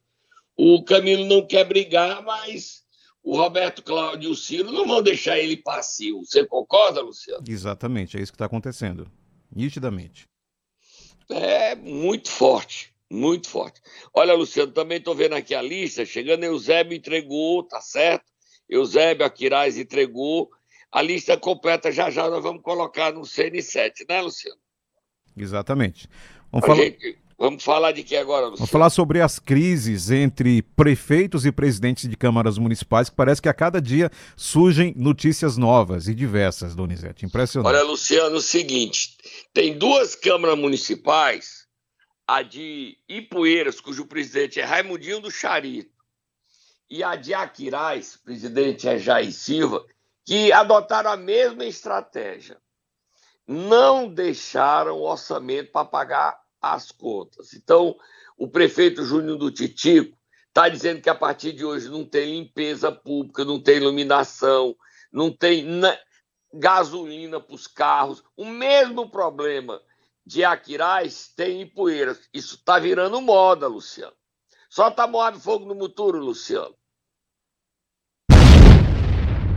O 0.56 0.82
Camilo 0.82 1.24
não 1.24 1.46
quer 1.46 1.64
brigar, 1.64 2.20
mas 2.24 2.82
o 3.22 3.36
Roberto 3.36 3.80
Cláudio 3.84 4.30
e 4.30 4.32
o 4.32 4.34
Ciro 4.34 4.72
não 4.72 4.88
vão 4.88 5.00
deixar 5.00 5.38
ele 5.38 5.56
passivo. 5.56 6.24
Você 6.24 6.44
concorda, 6.44 7.00
Luciano? 7.00 7.44
Exatamente, 7.48 8.16
é 8.16 8.20
isso 8.20 8.32
que 8.32 8.36
está 8.36 8.46
acontecendo. 8.46 9.08
Nitidamente. 9.54 10.26
É 11.30 11.74
muito 11.74 12.30
forte, 12.30 12.94
muito 13.10 13.48
forte. 13.48 13.80
Olha, 14.14 14.34
Luciano, 14.34 14.72
também 14.72 14.98
estou 14.98 15.14
vendo 15.14 15.34
aqui 15.34 15.54
a 15.54 15.62
lista. 15.62 16.04
Chegando, 16.04 16.44
Eusébio 16.44 16.96
entregou, 16.96 17.62
tá 17.62 17.80
certo? 17.80 18.24
Eusébio 18.68 19.26
Aquiraz 19.26 19.76
entregou. 19.78 20.50
A 20.90 21.02
lista 21.02 21.36
completa 21.36 21.92
já 21.92 22.10
já 22.10 22.28
nós 22.30 22.42
vamos 22.42 22.62
colocar 22.62 23.12
no 23.12 23.20
CN7, 23.20 24.06
né, 24.08 24.22
Luciano? 24.22 24.58
Exatamente. 25.36 26.08
Vamos 26.50 26.66
falar... 26.66 26.84
Gente, 26.84 27.18
Vamos 27.38 27.62
falar 27.62 27.92
de 27.92 28.02
que 28.02 28.16
agora, 28.16 28.46
Luciano? 28.46 28.56
Vamos 28.56 28.70
falar 28.70 28.90
sobre 28.90 29.20
as 29.20 29.38
crises 29.38 30.10
entre 30.10 30.60
prefeitos 30.60 31.46
e 31.46 31.52
presidentes 31.52 32.10
de 32.10 32.16
câmaras 32.16 32.58
municipais, 32.58 33.08
que 33.08 33.14
parece 33.14 33.40
que 33.40 33.48
a 33.48 33.54
cada 33.54 33.80
dia 33.80 34.10
surgem 34.36 34.92
notícias 34.96 35.56
novas 35.56 36.08
e 36.08 36.14
diversas, 36.16 36.74
Donizete. 36.74 37.24
Impressionante. 37.24 37.72
Olha, 37.72 37.84
Luciano, 37.84 38.34
é 38.34 38.38
o 38.38 38.42
seguinte: 38.42 39.16
tem 39.54 39.78
duas 39.78 40.16
câmaras 40.16 40.58
municipais, 40.58 41.68
a 42.26 42.42
de 42.42 42.98
Ipueiras, 43.08 43.80
cujo 43.80 44.04
presidente 44.04 44.58
é 44.58 44.64
Raimundinho 44.64 45.20
do 45.20 45.30
Charito, 45.30 45.92
e 46.90 47.04
a 47.04 47.14
de 47.14 47.34
Aquiraz, 47.34 48.16
presidente 48.16 48.88
é 48.88 48.98
Jair 48.98 49.32
Silva, 49.32 49.86
que 50.24 50.50
adotaram 50.50 51.12
a 51.12 51.16
mesma 51.16 51.64
estratégia. 51.64 52.58
Não 53.46 54.12
deixaram 54.12 54.96
o 54.96 55.08
orçamento 55.08 55.70
para 55.70 55.84
pagar 55.84 56.47
as 56.60 56.90
contas. 56.90 57.54
Então, 57.54 57.96
o 58.36 58.48
prefeito 58.48 59.04
Júnior 59.04 59.36
do 59.36 59.50
Titico 59.50 60.16
está 60.48 60.68
dizendo 60.68 61.00
que 61.00 61.10
a 61.10 61.14
partir 61.14 61.52
de 61.52 61.64
hoje 61.64 61.88
não 61.88 62.04
tem 62.04 62.40
limpeza 62.40 62.90
pública, 62.90 63.44
não 63.44 63.60
tem 63.60 63.76
iluminação, 63.76 64.74
não 65.12 65.30
tem 65.30 65.66
gasolina 66.52 67.40
para 67.40 67.54
os 67.54 67.66
carros. 67.66 68.22
O 68.36 68.44
mesmo 68.44 69.08
problema 69.08 69.80
de 70.24 70.44
Aquiraz 70.44 71.28
tem 71.34 71.62
em 71.62 71.66
Poeiras. 71.66 72.28
Isso 72.34 72.56
está 72.56 72.78
virando 72.78 73.20
moda, 73.20 73.66
Luciano. 73.66 74.12
Solta 74.68 75.06
Moab 75.06 75.38
Fogo 75.38 75.64
no 75.64 75.74
Muturo, 75.74 76.18
Luciano. 76.18 76.74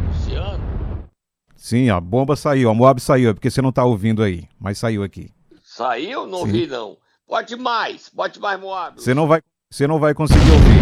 Luciano? 0.08 1.10
Sim, 1.56 1.90
a 1.90 2.00
bomba 2.00 2.36
saiu, 2.36 2.70
a 2.70 2.74
Moab 2.74 3.02
saiu, 3.02 3.30
é 3.30 3.34
porque 3.34 3.52
você 3.52 3.62
não 3.62 3.70
está 3.70 3.84
ouvindo 3.84 4.24
aí, 4.24 4.48
mas 4.60 4.78
saiu 4.78 5.04
aqui. 5.04 5.30
Saiu? 5.74 6.28
Não 6.28 6.46
Sim. 6.46 6.52
vi, 6.52 6.68
não. 6.68 6.98
Bote 7.26 7.56
mais, 7.56 8.10
bote 8.10 8.38
mais 8.42 8.60
Moab. 8.60 9.02
Você 9.02 9.14
não 9.14 9.26
vai, 9.26 9.42
você 9.70 9.88
não 9.88 10.02
vai 10.02 10.14
conseguir 10.14 10.52
ouvir. 10.52 10.82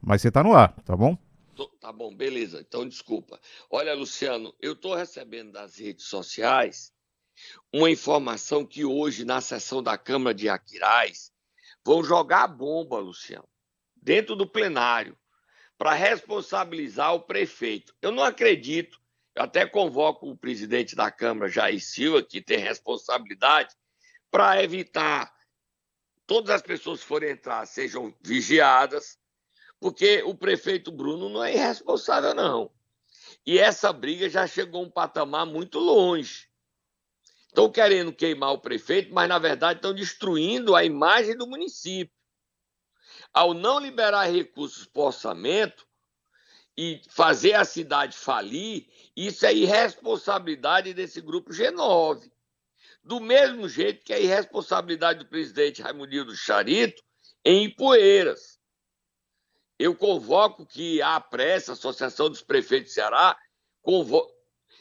Mas 0.00 0.22
você 0.22 0.30
tá 0.30 0.42
no 0.42 0.54
ar, 0.54 0.72
tá 0.86 0.96
bom? 0.96 1.18
Tá 1.78 1.92
bom, 1.92 2.16
beleza. 2.16 2.64
Então, 2.66 2.88
desculpa. 2.88 3.38
Olha, 3.70 3.92
Luciano, 3.92 4.54
eu 4.58 4.72
estou 4.72 4.94
recebendo 4.94 5.52
das 5.52 5.76
redes 5.76 6.06
sociais 6.06 6.90
uma 7.70 7.90
informação 7.90 8.64
que 8.64 8.86
hoje, 8.86 9.26
na 9.26 9.42
sessão 9.42 9.82
da 9.82 9.98
Câmara 9.98 10.32
de 10.32 10.48
Aquiraz, 10.48 11.30
vão 11.84 12.02
jogar 12.02 12.44
a 12.44 12.48
bomba, 12.48 12.98
Luciano, 12.98 13.46
dentro 13.94 14.34
do 14.34 14.46
plenário, 14.46 15.14
para 15.76 15.92
responsabilizar 15.92 17.12
o 17.12 17.20
prefeito. 17.20 17.94
Eu 18.00 18.10
não 18.10 18.24
acredito 18.24 18.98
eu 19.36 19.42
até 19.42 19.66
convoco 19.66 20.30
o 20.30 20.36
presidente 20.36 20.96
da 20.96 21.10
Câmara, 21.10 21.50
Jair 21.50 21.84
Silva, 21.84 22.22
que 22.22 22.40
tem 22.40 22.56
responsabilidade, 22.56 23.74
para 24.30 24.62
evitar 24.62 25.30
todas 26.26 26.50
as 26.50 26.62
pessoas 26.62 27.00
que 27.00 27.06
forem 27.06 27.30
entrar 27.30 27.66
sejam 27.66 28.16
vigiadas, 28.22 29.18
porque 29.78 30.22
o 30.22 30.34
prefeito 30.34 30.90
Bruno 30.90 31.28
não 31.28 31.44
é 31.44 31.52
irresponsável, 31.52 32.34
não. 32.34 32.72
E 33.44 33.58
essa 33.58 33.92
briga 33.92 34.26
já 34.30 34.46
chegou 34.46 34.82
a 34.82 34.86
um 34.86 34.90
patamar 34.90 35.44
muito 35.44 35.78
longe. 35.78 36.48
Estão 37.48 37.70
querendo 37.70 38.14
queimar 38.14 38.52
o 38.52 38.58
prefeito, 38.58 39.12
mas 39.12 39.28
na 39.28 39.38
verdade 39.38 39.78
estão 39.78 39.92
destruindo 39.92 40.74
a 40.74 40.82
imagem 40.82 41.36
do 41.36 41.46
município. 41.46 42.14
Ao 43.34 43.52
não 43.52 43.78
liberar 43.78 44.24
recursos 44.24 44.86
para 44.86 45.02
orçamento 45.02 45.86
e 46.76 47.00
fazer 47.08 47.54
a 47.54 47.64
cidade 47.64 48.16
falir, 48.16 48.86
isso 49.16 49.46
é 49.46 49.54
irresponsabilidade 49.54 50.92
desse 50.92 51.20
grupo 51.20 51.50
G9. 51.50 52.30
Do 53.02 53.20
mesmo 53.20 53.68
jeito 53.68 54.04
que 54.04 54.12
é 54.12 54.22
irresponsabilidade 54.22 55.20
do 55.20 55.26
presidente 55.26 55.80
Raimundinho 55.80 56.26
do 56.26 56.36
Charito 56.36 57.02
em 57.44 57.64
Ipueiras. 57.64 58.58
Eu 59.78 59.94
convoco 59.94 60.66
que 60.66 61.00
a 61.00 61.20
pressa, 61.20 61.72
a 61.72 61.74
Associação 61.74 62.28
dos 62.28 62.42
Prefeitos 62.42 62.88
de 62.88 62.94
Ceará, 62.94 63.38
convo... 63.82 64.26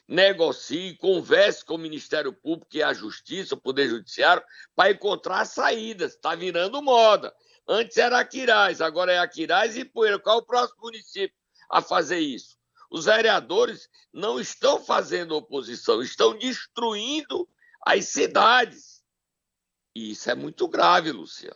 negocie, 0.08 0.98
converse 0.98 1.64
com 1.64 1.76
o 1.76 1.80
Ministério 1.80 2.34
Público 2.34 2.76
e 2.76 2.84
a 2.84 2.94
Justiça, 2.94 3.56
o 3.56 3.62
Poder 3.62 3.88
Judiciário, 3.88 4.44
para 4.76 4.92
encontrar 4.92 5.46
saídas. 5.46 6.14
Está 6.14 6.36
virando 6.36 6.82
moda. 6.82 7.34
Antes 7.68 7.98
era 7.98 8.20
Aquiraz, 8.20 8.82
agora 8.82 9.14
é 9.14 9.20
Aquiraz 9.20 9.76
e 9.76 9.82
Ipueiras. 9.82 10.22
Qual 10.22 10.40
é 10.40 10.42
o 10.42 10.46
próximo 10.46 10.82
município 10.82 11.36
a 11.70 11.82
fazer 11.82 12.20
isso? 12.20 12.58
Os 12.90 13.06
vereadores 13.06 13.90
não 14.14 14.40
estão 14.40 14.84
fazendo 14.84 15.36
oposição, 15.36 16.02
estão 16.02 16.38
destruindo 16.38 17.48
as 17.86 18.06
cidades. 18.06 19.04
E 19.94 20.12
isso 20.12 20.30
é 20.30 20.36
muito 20.36 20.68
grave, 20.68 21.12
Luciano. 21.12 21.56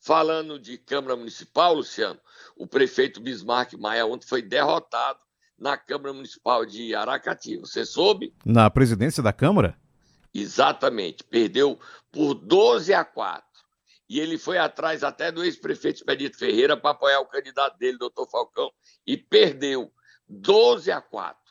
Falando 0.00 0.58
de 0.58 0.76
Câmara 0.76 1.16
Municipal, 1.16 1.74
Luciano, 1.74 2.20
o 2.56 2.66
prefeito 2.66 3.20
Bismarck 3.20 3.72
Maia 3.74 4.04
ontem 4.04 4.26
foi 4.26 4.42
derrotado 4.42 5.20
na 5.58 5.78
Câmara 5.78 6.12
Municipal 6.12 6.66
de 6.66 6.94
Aracati. 6.94 7.56
Você 7.56 7.86
soube? 7.86 8.34
Na 8.44 8.68
presidência 8.68 9.22
da 9.22 9.32
Câmara? 9.32 9.78
Exatamente, 10.32 11.22
perdeu 11.24 11.78
por 12.10 12.34
12 12.34 12.92
a 12.92 13.04
4. 13.04 13.53
E 14.08 14.20
ele 14.20 14.36
foi 14.36 14.58
atrás 14.58 15.02
até 15.02 15.32
do 15.32 15.42
ex-prefeito 15.42 15.96
Expedito 15.96 16.38
Ferreira 16.38 16.76
para 16.76 16.90
apoiar 16.90 17.20
o 17.20 17.26
candidato 17.26 17.78
dele, 17.78 17.96
doutor 17.98 18.28
Falcão, 18.28 18.70
e 19.06 19.16
perdeu 19.16 19.92
12 20.28 20.90
a 20.90 21.00
4. 21.00 21.42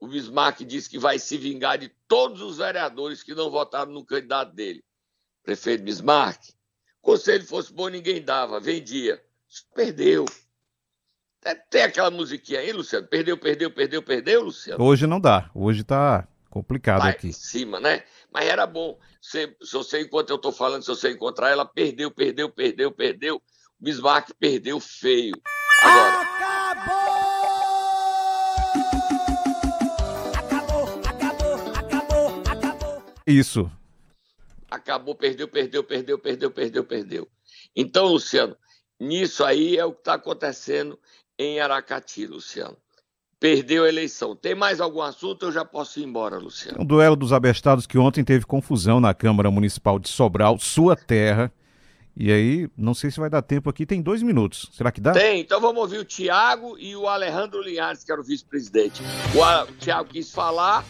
O 0.00 0.08
Bismarck 0.08 0.64
disse 0.64 0.90
que 0.90 0.98
vai 0.98 1.18
se 1.18 1.36
vingar 1.36 1.78
de 1.78 1.88
todos 2.08 2.40
os 2.42 2.58
vereadores 2.58 3.22
que 3.22 3.34
não 3.34 3.50
votaram 3.50 3.92
no 3.92 4.04
candidato 4.04 4.52
dele. 4.52 4.84
Prefeito 5.44 5.84
Bismarck, 5.84 6.40
conselho 7.00 7.44
fosse 7.46 7.72
bom, 7.72 7.88
ninguém 7.88 8.20
dava, 8.20 8.58
vendia. 8.58 9.22
Perdeu. 9.74 10.24
Tem 11.70 11.82
aquela 11.82 12.10
musiquinha 12.10 12.60
aí, 12.60 12.72
Luciano? 12.72 13.06
Perdeu, 13.06 13.36
perdeu, 13.36 13.70
perdeu, 13.70 14.02
perdeu, 14.02 14.42
Luciano? 14.42 14.82
Hoje 14.82 15.06
não 15.06 15.20
dá. 15.20 15.50
Hoje 15.54 15.82
tá 15.82 16.26
complicado 16.48 17.00
Vai 17.00 17.10
aqui. 17.12 17.28
em 17.28 17.32
cima, 17.32 17.80
né? 17.80 18.04
Mas 18.32 18.48
era 18.48 18.66
bom. 18.66 18.98
Se, 19.20 19.54
se 19.62 19.72
você, 19.72 20.00
enquanto 20.00 20.30
eu 20.30 20.36
estou 20.36 20.52
falando, 20.52 20.82
se 20.82 20.88
você 20.88 21.10
encontrar 21.10 21.50
ela, 21.50 21.66
perdeu, 21.66 22.10
perdeu, 22.10 22.48
perdeu, 22.48 22.90
perdeu. 22.90 23.36
O 23.36 23.84
Bismarck 23.84 24.30
perdeu 24.38 24.80
feio. 24.80 25.34
Agora. 25.82 26.32
Isso. 33.26 33.70
Acabou, 34.70 35.14
perdeu, 35.14 35.46
perdeu, 35.46 35.84
perdeu, 35.84 36.18
perdeu, 36.18 36.50
perdeu, 36.50 36.84
perdeu. 36.84 37.28
Então, 37.76 38.06
Luciano, 38.06 38.56
nisso 38.98 39.44
aí 39.44 39.76
é 39.76 39.84
o 39.84 39.92
que 39.92 40.00
está 40.00 40.14
acontecendo 40.14 40.98
em 41.38 41.60
Aracati, 41.60 42.26
Luciano. 42.26 42.76
Perdeu 43.42 43.82
a 43.84 43.88
eleição. 43.88 44.36
Tem 44.36 44.54
mais 44.54 44.80
algum 44.80 45.02
assunto? 45.02 45.46
Eu 45.46 45.50
já 45.52 45.64
posso 45.64 45.98
ir 45.98 46.04
embora, 46.04 46.38
Luciano. 46.38 46.80
Um 46.80 46.84
duelo 46.84 47.16
dos 47.16 47.32
abestados 47.32 47.88
que 47.88 47.98
ontem 47.98 48.22
teve 48.22 48.46
confusão 48.46 49.00
na 49.00 49.12
Câmara 49.12 49.50
Municipal 49.50 49.98
de 49.98 50.08
Sobral, 50.08 50.60
sua 50.60 50.94
terra. 50.94 51.50
E 52.16 52.30
aí, 52.30 52.68
não 52.76 52.94
sei 52.94 53.10
se 53.10 53.18
vai 53.18 53.28
dar 53.28 53.42
tempo 53.42 53.68
aqui, 53.68 53.84
tem 53.84 54.00
dois 54.00 54.22
minutos. 54.22 54.68
Será 54.72 54.92
que 54.92 55.00
dá? 55.00 55.10
Tem, 55.10 55.40
então 55.40 55.60
vamos 55.60 55.80
ouvir 55.80 55.98
o 55.98 56.04
Tiago 56.04 56.76
e 56.78 56.94
o 56.94 57.08
Alejandro 57.08 57.60
Linhares, 57.62 58.04
que 58.04 58.12
era 58.12 58.20
o 58.20 58.24
vice-presidente. 58.24 59.02
O, 59.34 59.42
A- 59.42 59.64
o 59.64 59.72
Tiago 59.72 60.08
quis 60.10 60.30
falar 60.30 60.84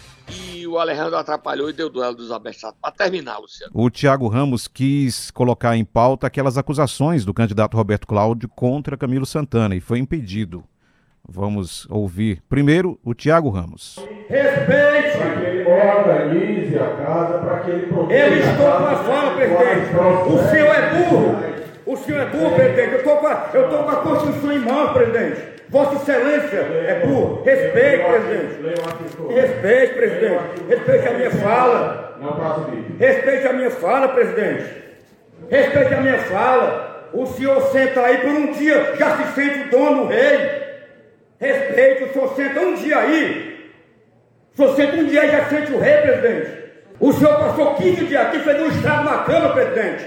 e 0.53 0.67
o 0.67 0.79
Alejandro 0.79 1.17
atrapalhou 1.17 1.71
e 1.71 1.73
deu 1.73 1.87
o 1.87 1.91
duelo 1.91 2.15
dos 2.17 2.31
abestados. 2.31 2.77
Para 2.83 2.91
terminar, 2.91 3.39
Luciano. 3.39 3.73
O 3.75 3.89
Tiago 3.89 4.29
Ramos 4.29 4.69
quis 4.69 5.31
colocar 5.31 5.75
em 5.75 5.85
pauta 5.87 6.27
aquelas 6.27 6.59
acusações 6.59 7.25
do 7.25 7.33
candidato 7.33 7.79
Roberto 7.79 8.07
Cláudio 8.07 8.47
contra 8.49 8.95
Camilo 8.97 9.25
Santana 9.25 9.75
e 9.75 9.81
foi 9.81 10.01
impedido. 10.01 10.63
Vamos 11.29 11.87
ouvir 11.89 12.43
primeiro 12.49 12.99
o 13.05 13.15
Tiago 13.15 13.49
Ramos. 13.49 13.97
Respeite! 14.29 15.19
Para 15.19 15.37
que 15.37 15.45
ele 15.45 15.65
organize 15.69 16.79
a 16.79 16.97
casa, 16.97 17.39
para 17.39 17.59
que 17.61 17.71
ele 17.71 17.87
Eu 17.91 18.39
estou 18.39 18.67
com 18.67 18.87
a 18.87 18.97
fala, 18.97 19.35
presidente. 19.37 19.95
O 20.27 20.39
senhor 20.51 20.75
é 20.75 20.91
burro. 20.91 21.37
O 21.87 21.97
senhor 21.97 22.21
é 22.23 22.27
burro, 22.27 22.55
presidente. 22.55 22.93
Eu 22.93 22.99
estou 22.99 23.17
com, 23.19 23.27
a- 23.27 23.51
eu 23.55 23.65
estou 23.65 23.83
com 23.85 23.91
a 23.91 23.97
Constituição 23.97 24.53
em 24.53 24.59
mãos, 24.59 24.93
presidente. 24.93 25.41
Vossa 25.69 25.95
Excelência 25.95 26.57
é 26.59 27.03
burro. 27.07 27.43
Respeite, 27.45 28.05
presidente. 28.05 29.33
Respeite, 29.33 29.95
presidente. 29.95 30.41
Respeite 30.69 31.09
a 31.09 31.13
minha 31.15 31.31
fala. 31.31 32.19
Respeite 32.99 33.47
a 33.47 33.53
minha 33.53 33.71
fala, 33.71 34.09
presidente. 34.09 34.65
Respeite 35.49 35.95
a 35.95 36.01
minha 36.01 36.19
fala. 36.19 37.09
O 37.15 37.27
senhor 37.27 37.61
senta 37.71 38.01
aí 38.01 38.19
por 38.19 38.31
um 38.31 38.53
dia, 38.53 38.95
já 38.99 39.17
se 39.19 39.35
sente 39.35 39.69
o 39.69 39.71
dono, 39.71 40.03
o 40.05 40.07
rei. 40.09 40.62
Respeite, 41.43 42.05
o 42.05 42.13
senhor 42.13 42.37
senta 42.37 42.61
um 42.61 42.75
dia 42.75 42.99
aí. 42.99 43.73
O 44.53 44.57
senhor 44.57 44.77
senta 44.77 44.97
um 44.97 45.05
dia 45.07 45.27
e 45.27 45.31
já 45.33 45.45
sente 45.47 45.73
o 45.73 45.81
rei, 45.81 45.97
presidente. 45.97 46.51
O 47.01 47.13
senhor 47.13 47.37
passou 47.37 47.75
15 47.75 48.05
dias 48.05 48.23
aqui, 48.23 48.39
fez 48.39 48.63
um 48.63 48.69
estrago 48.69 49.03
na 49.03 49.19
cama, 49.25 49.49
presidente. 49.49 50.07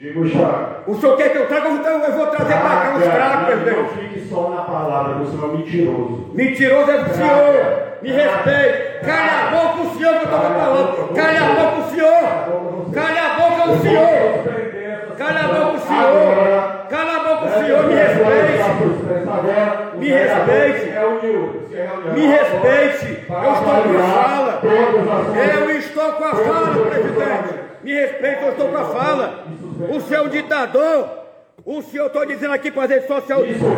Digo, 0.00 0.26
Chaco. 0.26 0.90
O 0.90 0.94
senhor 0.98 1.16
quer 1.18 1.28
que 1.30 1.36
eu 1.36 1.46
traga? 1.46 1.68
Eu 1.68 1.76
vou, 1.76 1.86
eu 1.86 2.12
vou 2.12 2.26
trazer 2.28 2.54
para 2.54 2.80
cá 2.80 2.94
os 2.96 3.04
tragos, 3.04 3.46
presidente. 3.46 3.76
Não 3.76 3.88
fique 3.88 4.28
só 4.30 4.48
na 4.48 4.62
palavra, 4.62 5.14
você 5.16 5.36
é 5.36 5.46
um 5.46 5.58
mentiroso. 5.58 6.30
Mentiroso 6.32 6.90
é 6.90 6.96
o 7.02 7.14
senhor. 7.14 7.82
Me 8.00 8.10
respeite. 8.10 9.04
Calha 9.04 9.32
a 9.32 9.50
boca 9.50 9.82
o 9.82 9.98
senhor 9.98 10.14
que 10.14 10.24
eu 10.24 10.24
estou 10.24 10.40
falando. 10.40 11.14
Calha 11.14 11.42
a 11.42 11.48
boca 11.54 11.80
o 11.80 11.90
senhor. 11.90 12.90
Calha 12.94 13.22
a 13.22 13.34
boca 13.34 13.70
o 13.72 13.82
senhor. 13.82 15.16
Calha 15.18 15.38
a 15.38 15.48
boca 15.48 15.76
o 15.76 15.80
senhor. 15.80 16.86
Calha 16.88 17.12
a 17.12 17.18
boca 17.18 17.44
o 17.44 17.62
senhor. 17.62 17.84
Me 17.84 17.94
respeite. 17.94 19.81
Me 20.02 20.10
respeite. 20.10 20.90
Me 22.14 22.26
respeite. 22.26 23.24
Eu 23.30 23.52
estou 23.52 23.82
com 23.84 23.98
a 23.98 24.04
fala. 24.12 24.60
Eu 24.64 25.70
estou 25.70 26.12
com 26.12 26.24
a 26.24 26.34
fala, 26.34 26.86
presidente. 26.86 27.54
Me 27.84 27.92
respeite, 27.94 28.42
eu 28.42 28.50
estou 28.50 28.68
com 28.68 28.76
a 28.78 28.84
fala. 28.86 29.44
O 29.88 30.00
seu 30.00 30.28
ditador. 30.28 31.22
O 31.64 31.80
senhor, 31.80 32.06
estou 32.06 32.26
dizendo 32.26 32.52
aqui 32.54 32.72
para 32.72 32.82
as 32.84 32.90
redes 32.90 33.06
sociais. 33.06 33.40
O 33.40 33.54
senhor, 33.54 33.70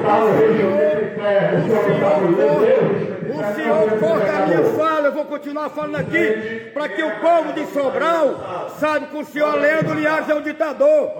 o 3.28 3.54
senhor 3.54 3.98
corta 4.00 4.32
a 4.32 4.46
minha 4.46 4.64
fala, 4.72 5.08
eu 5.08 5.12
vou 5.12 5.26
continuar 5.26 5.68
falando 5.68 5.96
aqui, 5.96 6.70
para 6.72 6.88
que 6.88 7.02
o 7.02 7.10
povo 7.20 7.52
de 7.52 7.66
Sobral 7.66 8.70
saiba 8.78 9.06
que 9.08 9.16
o 9.18 9.24
senhor 9.26 9.56
Leandro 9.56 9.92
Linhares 9.94 10.30
é 10.30 10.34
um 10.34 10.40
ditador. 10.40 11.10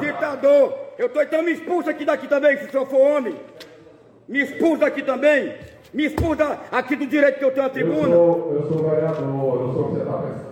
Ditador. 0.00 0.74
Eu 0.98 1.06
estou 1.06 1.22
então 1.22 1.42
me 1.44 1.52
expulsa 1.52 1.92
aqui 1.92 2.04
daqui 2.04 2.26
também, 2.26 2.56
se 2.56 2.64
o 2.64 2.70
senhor 2.70 2.86
for 2.86 2.98
homem. 2.98 3.36
Me 4.30 4.42
expulsa 4.42 4.86
aqui 4.86 5.02
também. 5.02 5.54
Me 5.92 6.06
expulsa 6.06 6.60
aqui 6.70 6.94
do 6.94 7.04
direito 7.04 7.40
que 7.40 7.44
eu 7.44 7.50
tenho 7.50 7.66
à 7.66 7.68
tribuna. 7.68 8.14
Eu 8.14 8.64
sou 8.68 8.88
vereador, 8.88 9.60
eu 9.60 9.72
sou 9.72 9.82
o 9.82 9.88
que 9.88 9.94
você 9.94 10.02
está 10.02 10.18
pensando. 10.18 10.50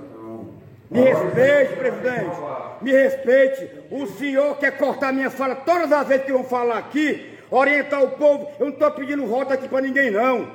Me 0.90 1.00
respeite, 1.00 1.76
presidente. 1.76 2.36
Me 2.82 2.90
respeite. 2.90 3.70
O 3.92 4.06
senhor 4.08 4.58
quer 4.58 4.76
cortar 4.76 5.12
minha 5.12 5.30
fala 5.30 5.54
todas 5.54 5.92
as 5.92 6.08
vezes 6.08 6.24
que 6.24 6.32
vão 6.32 6.42
falar 6.42 6.76
aqui, 6.76 7.38
orientar 7.52 8.02
o 8.02 8.10
povo. 8.10 8.48
Eu 8.58 8.66
não 8.66 8.72
estou 8.72 8.90
pedindo 8.90 9.24
voto 9.26 9.52
aqui 9.52 9.68
para 9.68 9.80
ninguém, 9.80 10.10
não. 10.10 10.50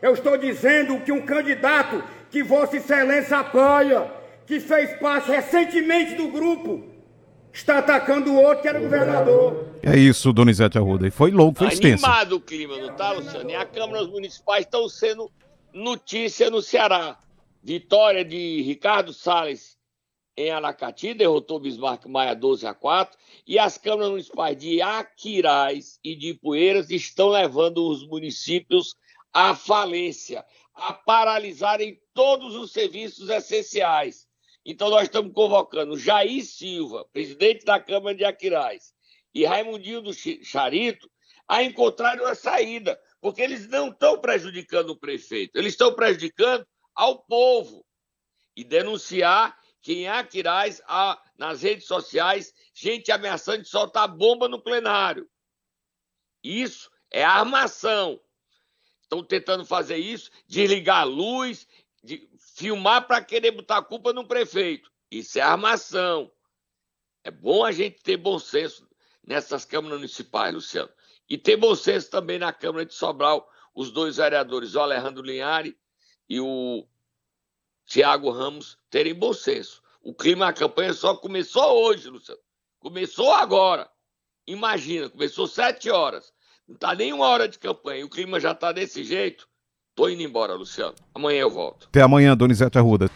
Eu 0.00 0.12
estou 0.12 0.38
dizendo 0.38 1.00
que 1.00 1.10
um 1.10 1.22
candidato 1.22 2.00
que 2.30 2.44
Vossa 2.44 2.76
Excelência 2.76 3.38
apoia, 3.38 4.06
que 4.46 4.60
fez 4.60 4.92
parte 5.00 5.32
recentemente 5.32 6.14
do 6.14 6.28
grupo, 6.28 6.84
está 7.52 7.78
atacando 7.78 8.32
o 8.32 8.42
outro 8.42 8.62
que 8.62 8.68
era 8.68 8.80
governador. 8.80 9.66
É 9.82 9.96
isso, 9.96 10.32
Donizete 10.32 10.78
Arruda. 10.78 11.06
E 11.06 11.10
foi 11.10 11.30
longo, 11.30 11.58
foi 11.58 11.68
extenso. 11.68 12.04
Animado 12.04 12.36
o 12.36 12.40
clima, 12.40 12.78
não 12.78 12.94
tá, 12.94 13.12
Luciano? 13.12 13.50
E 13.50 13.54
as 13.54 13.70
câmaras 13.70 14.06
municipais 14.06 14.64
estão 14.64 14.88
sendo 14.88 15.30
notícia 15.72 16.50
no 16.50 16.62
Ceará. 16.62 17.18
Vitória 17.62 18.24
de 18.24 18.62
Ricardo 18.62 19.12
Salles 19.12 19.78
em 20.38 20.52
Aracati, 20.52 21.14
derrotou 21.14 21.58
Bismarck 21.58 22.06
Maia 22.06 22.32
12 22.32 22.64
a 22.64 22.72
4. 22.72 23.18
E 23.44 23.58
as 23.58 23.76
câmaras 23.76 24.10
municipais 24.10 24.56
de 24.56 24.80
Aquiraz 24.80 25.98
e 26.04 26.14
de 26.14 26.28
Ipueiras 26.28 26.90
estão 26.90 27.28
levando 27.28 27.88
os 27.88 28.06
municípios 28.06 28.94
à 29.32 29.56
falência, 29.56 30.44
a 30.74 30.92
paralisarem 30.92 31.98
todos 32.14 32.54
os 32.54 32.70
serviços 32.70 33.28
essenciais. 33.28 34.27
Então, 34.70 34.90
nós 34.90 35.04
estamos 35.04 35.32
convocando 35.32 35.96
Jair 35.96 36.44
Silva, 36.44 37.02
presidente 37.10 37.64
da 37.64 37.80
Câmara 37.80 38.14
de 38.14 38.22
Aquiraz, 38.22 38.92
e 39.34 39.46
Raimundinho 39.46 40.02
do 40.02 40.12
Charito 40.12 41.10
a 41.48 41.62
encontrarem 41.62 42.22
uma 42.22 42.34
saída, 42.34 43.00
porque 43.18 43.40
eles 43.40 43.66
não 43.66 43.88
estão 43.88 44.20
prejudicando 44.20 44.90
o 44.90 44.98
prefeito, 44.98 45.56
eles 45.56 45.72
estão 45.72 45.94
prejudicando 45.94 46.68
ao 46.94 47.22
povo. 47.22 47.82
E 48.54 48.62
denunciar 48.62 49.56
que 49.80 49.94
em 49.94 50.08
Aquiraz, 50.08 50.82
há, 50.86 51.18
nas 51.38 51.62
redes 51.62 51.86
sociais, 51.86 52.52
gente 52.74 53.10
ameaçando 53.10 53.62
de 53.62 53.70
soltar 53.70 54.06
bomba 54.06 54.48
no 54.48 54.62
plenário. 54.62 55.26
Isso 56.44 56.90
é 57.10 57.24
armação. 57.24 58.20
Estão 59.00 59.24
tentando 59.24 59.64
fazer 59.64 59.96
isso, 59.96 60.30
desligar 60.46 61.00
a 61.00 61.04
luz, 61.04 61.66
de 62.02 62.28
filmar 62.54 63.06
para 63.06 63.22
querer 63.22 63.50
botar 63.50 63.78
a 63.78 63.82
culpa 63.82 64.12
no 64.12 64.26
prefeito. 64.26 64.90
Isso 65.10 65.38
é 65.38 65.42
armação. 65.42 66.30
É 67.24 67.30
bom 67.30 67.64
a 67.64 67.72
gente 67.72 68.02
ter 68.02 68.16
bom 68.16 68.38
senso 68.38 68.88
nessas 69.26 69.64
câmaras 69.64 69.98
municipais, 69.98 70.54
Luciano. 70.54 70.90
E 71.28 71.36
ter 71.36 71.56
bom 71.56 71.74
senso 71.74 72.10
também 72.10 72.38
na 72.38 72.52
Câmara 72.52 72.86
de 72.86 72.94
Sobral, 72.94 73.50
os 73.74 73.90
dois 73.90 74.16
vereadores, 74.16 74.74
o 74.74 74.80
Alejandro 74.80 75.22
Linhari 75.22 75.78
e 76.28 76.40
o 76.40 76.86
Tiago 77.84 78.30
Ramos, 78.30 78.78
terem 78.90 79.14
bom 79.14 79.32
senso. 79.32 79.82
O 80.00 80.14
clima 80.14 80.46
da 80.46 80.52
campanha 80.52 80.94
só 80.94 81.14
começou 81.16 81.84
hoje, 81.84 82.08
Luciano. 82.08 82.40
Começou 82.78 83.32
agora. 83.32 83.90
Imagina, 84.46 85.10
começou 85.10 85.46
sete 85.46 85.90
horas. 85.90 86.32
Não 86.66 86.74
está 86.74 86.94
nem 86.94 87.12
uma 87.12 87.26
hora 87.26 87.48
de 87.48 87.58
campanha. 87.58 88.04
O 88.04 88.10
clima 88.10 88.40
já 88.40 88.52
está 88.52 88.72
desse 88.72 89.04
jeito. 89.04 89.48
Tô 89.98 90.08
indo 90.08 90.22
embora, 90.22 90.54
Luciano. 90.54 90.94
Amanhã 91.12 91.40
eu 91.40 91.50
volto. 91.50 91.88
Até 91.88 92.00
amanhã, 92.02 92.36
Donizete 92.36 92.78
Arruda. 92.78 93.10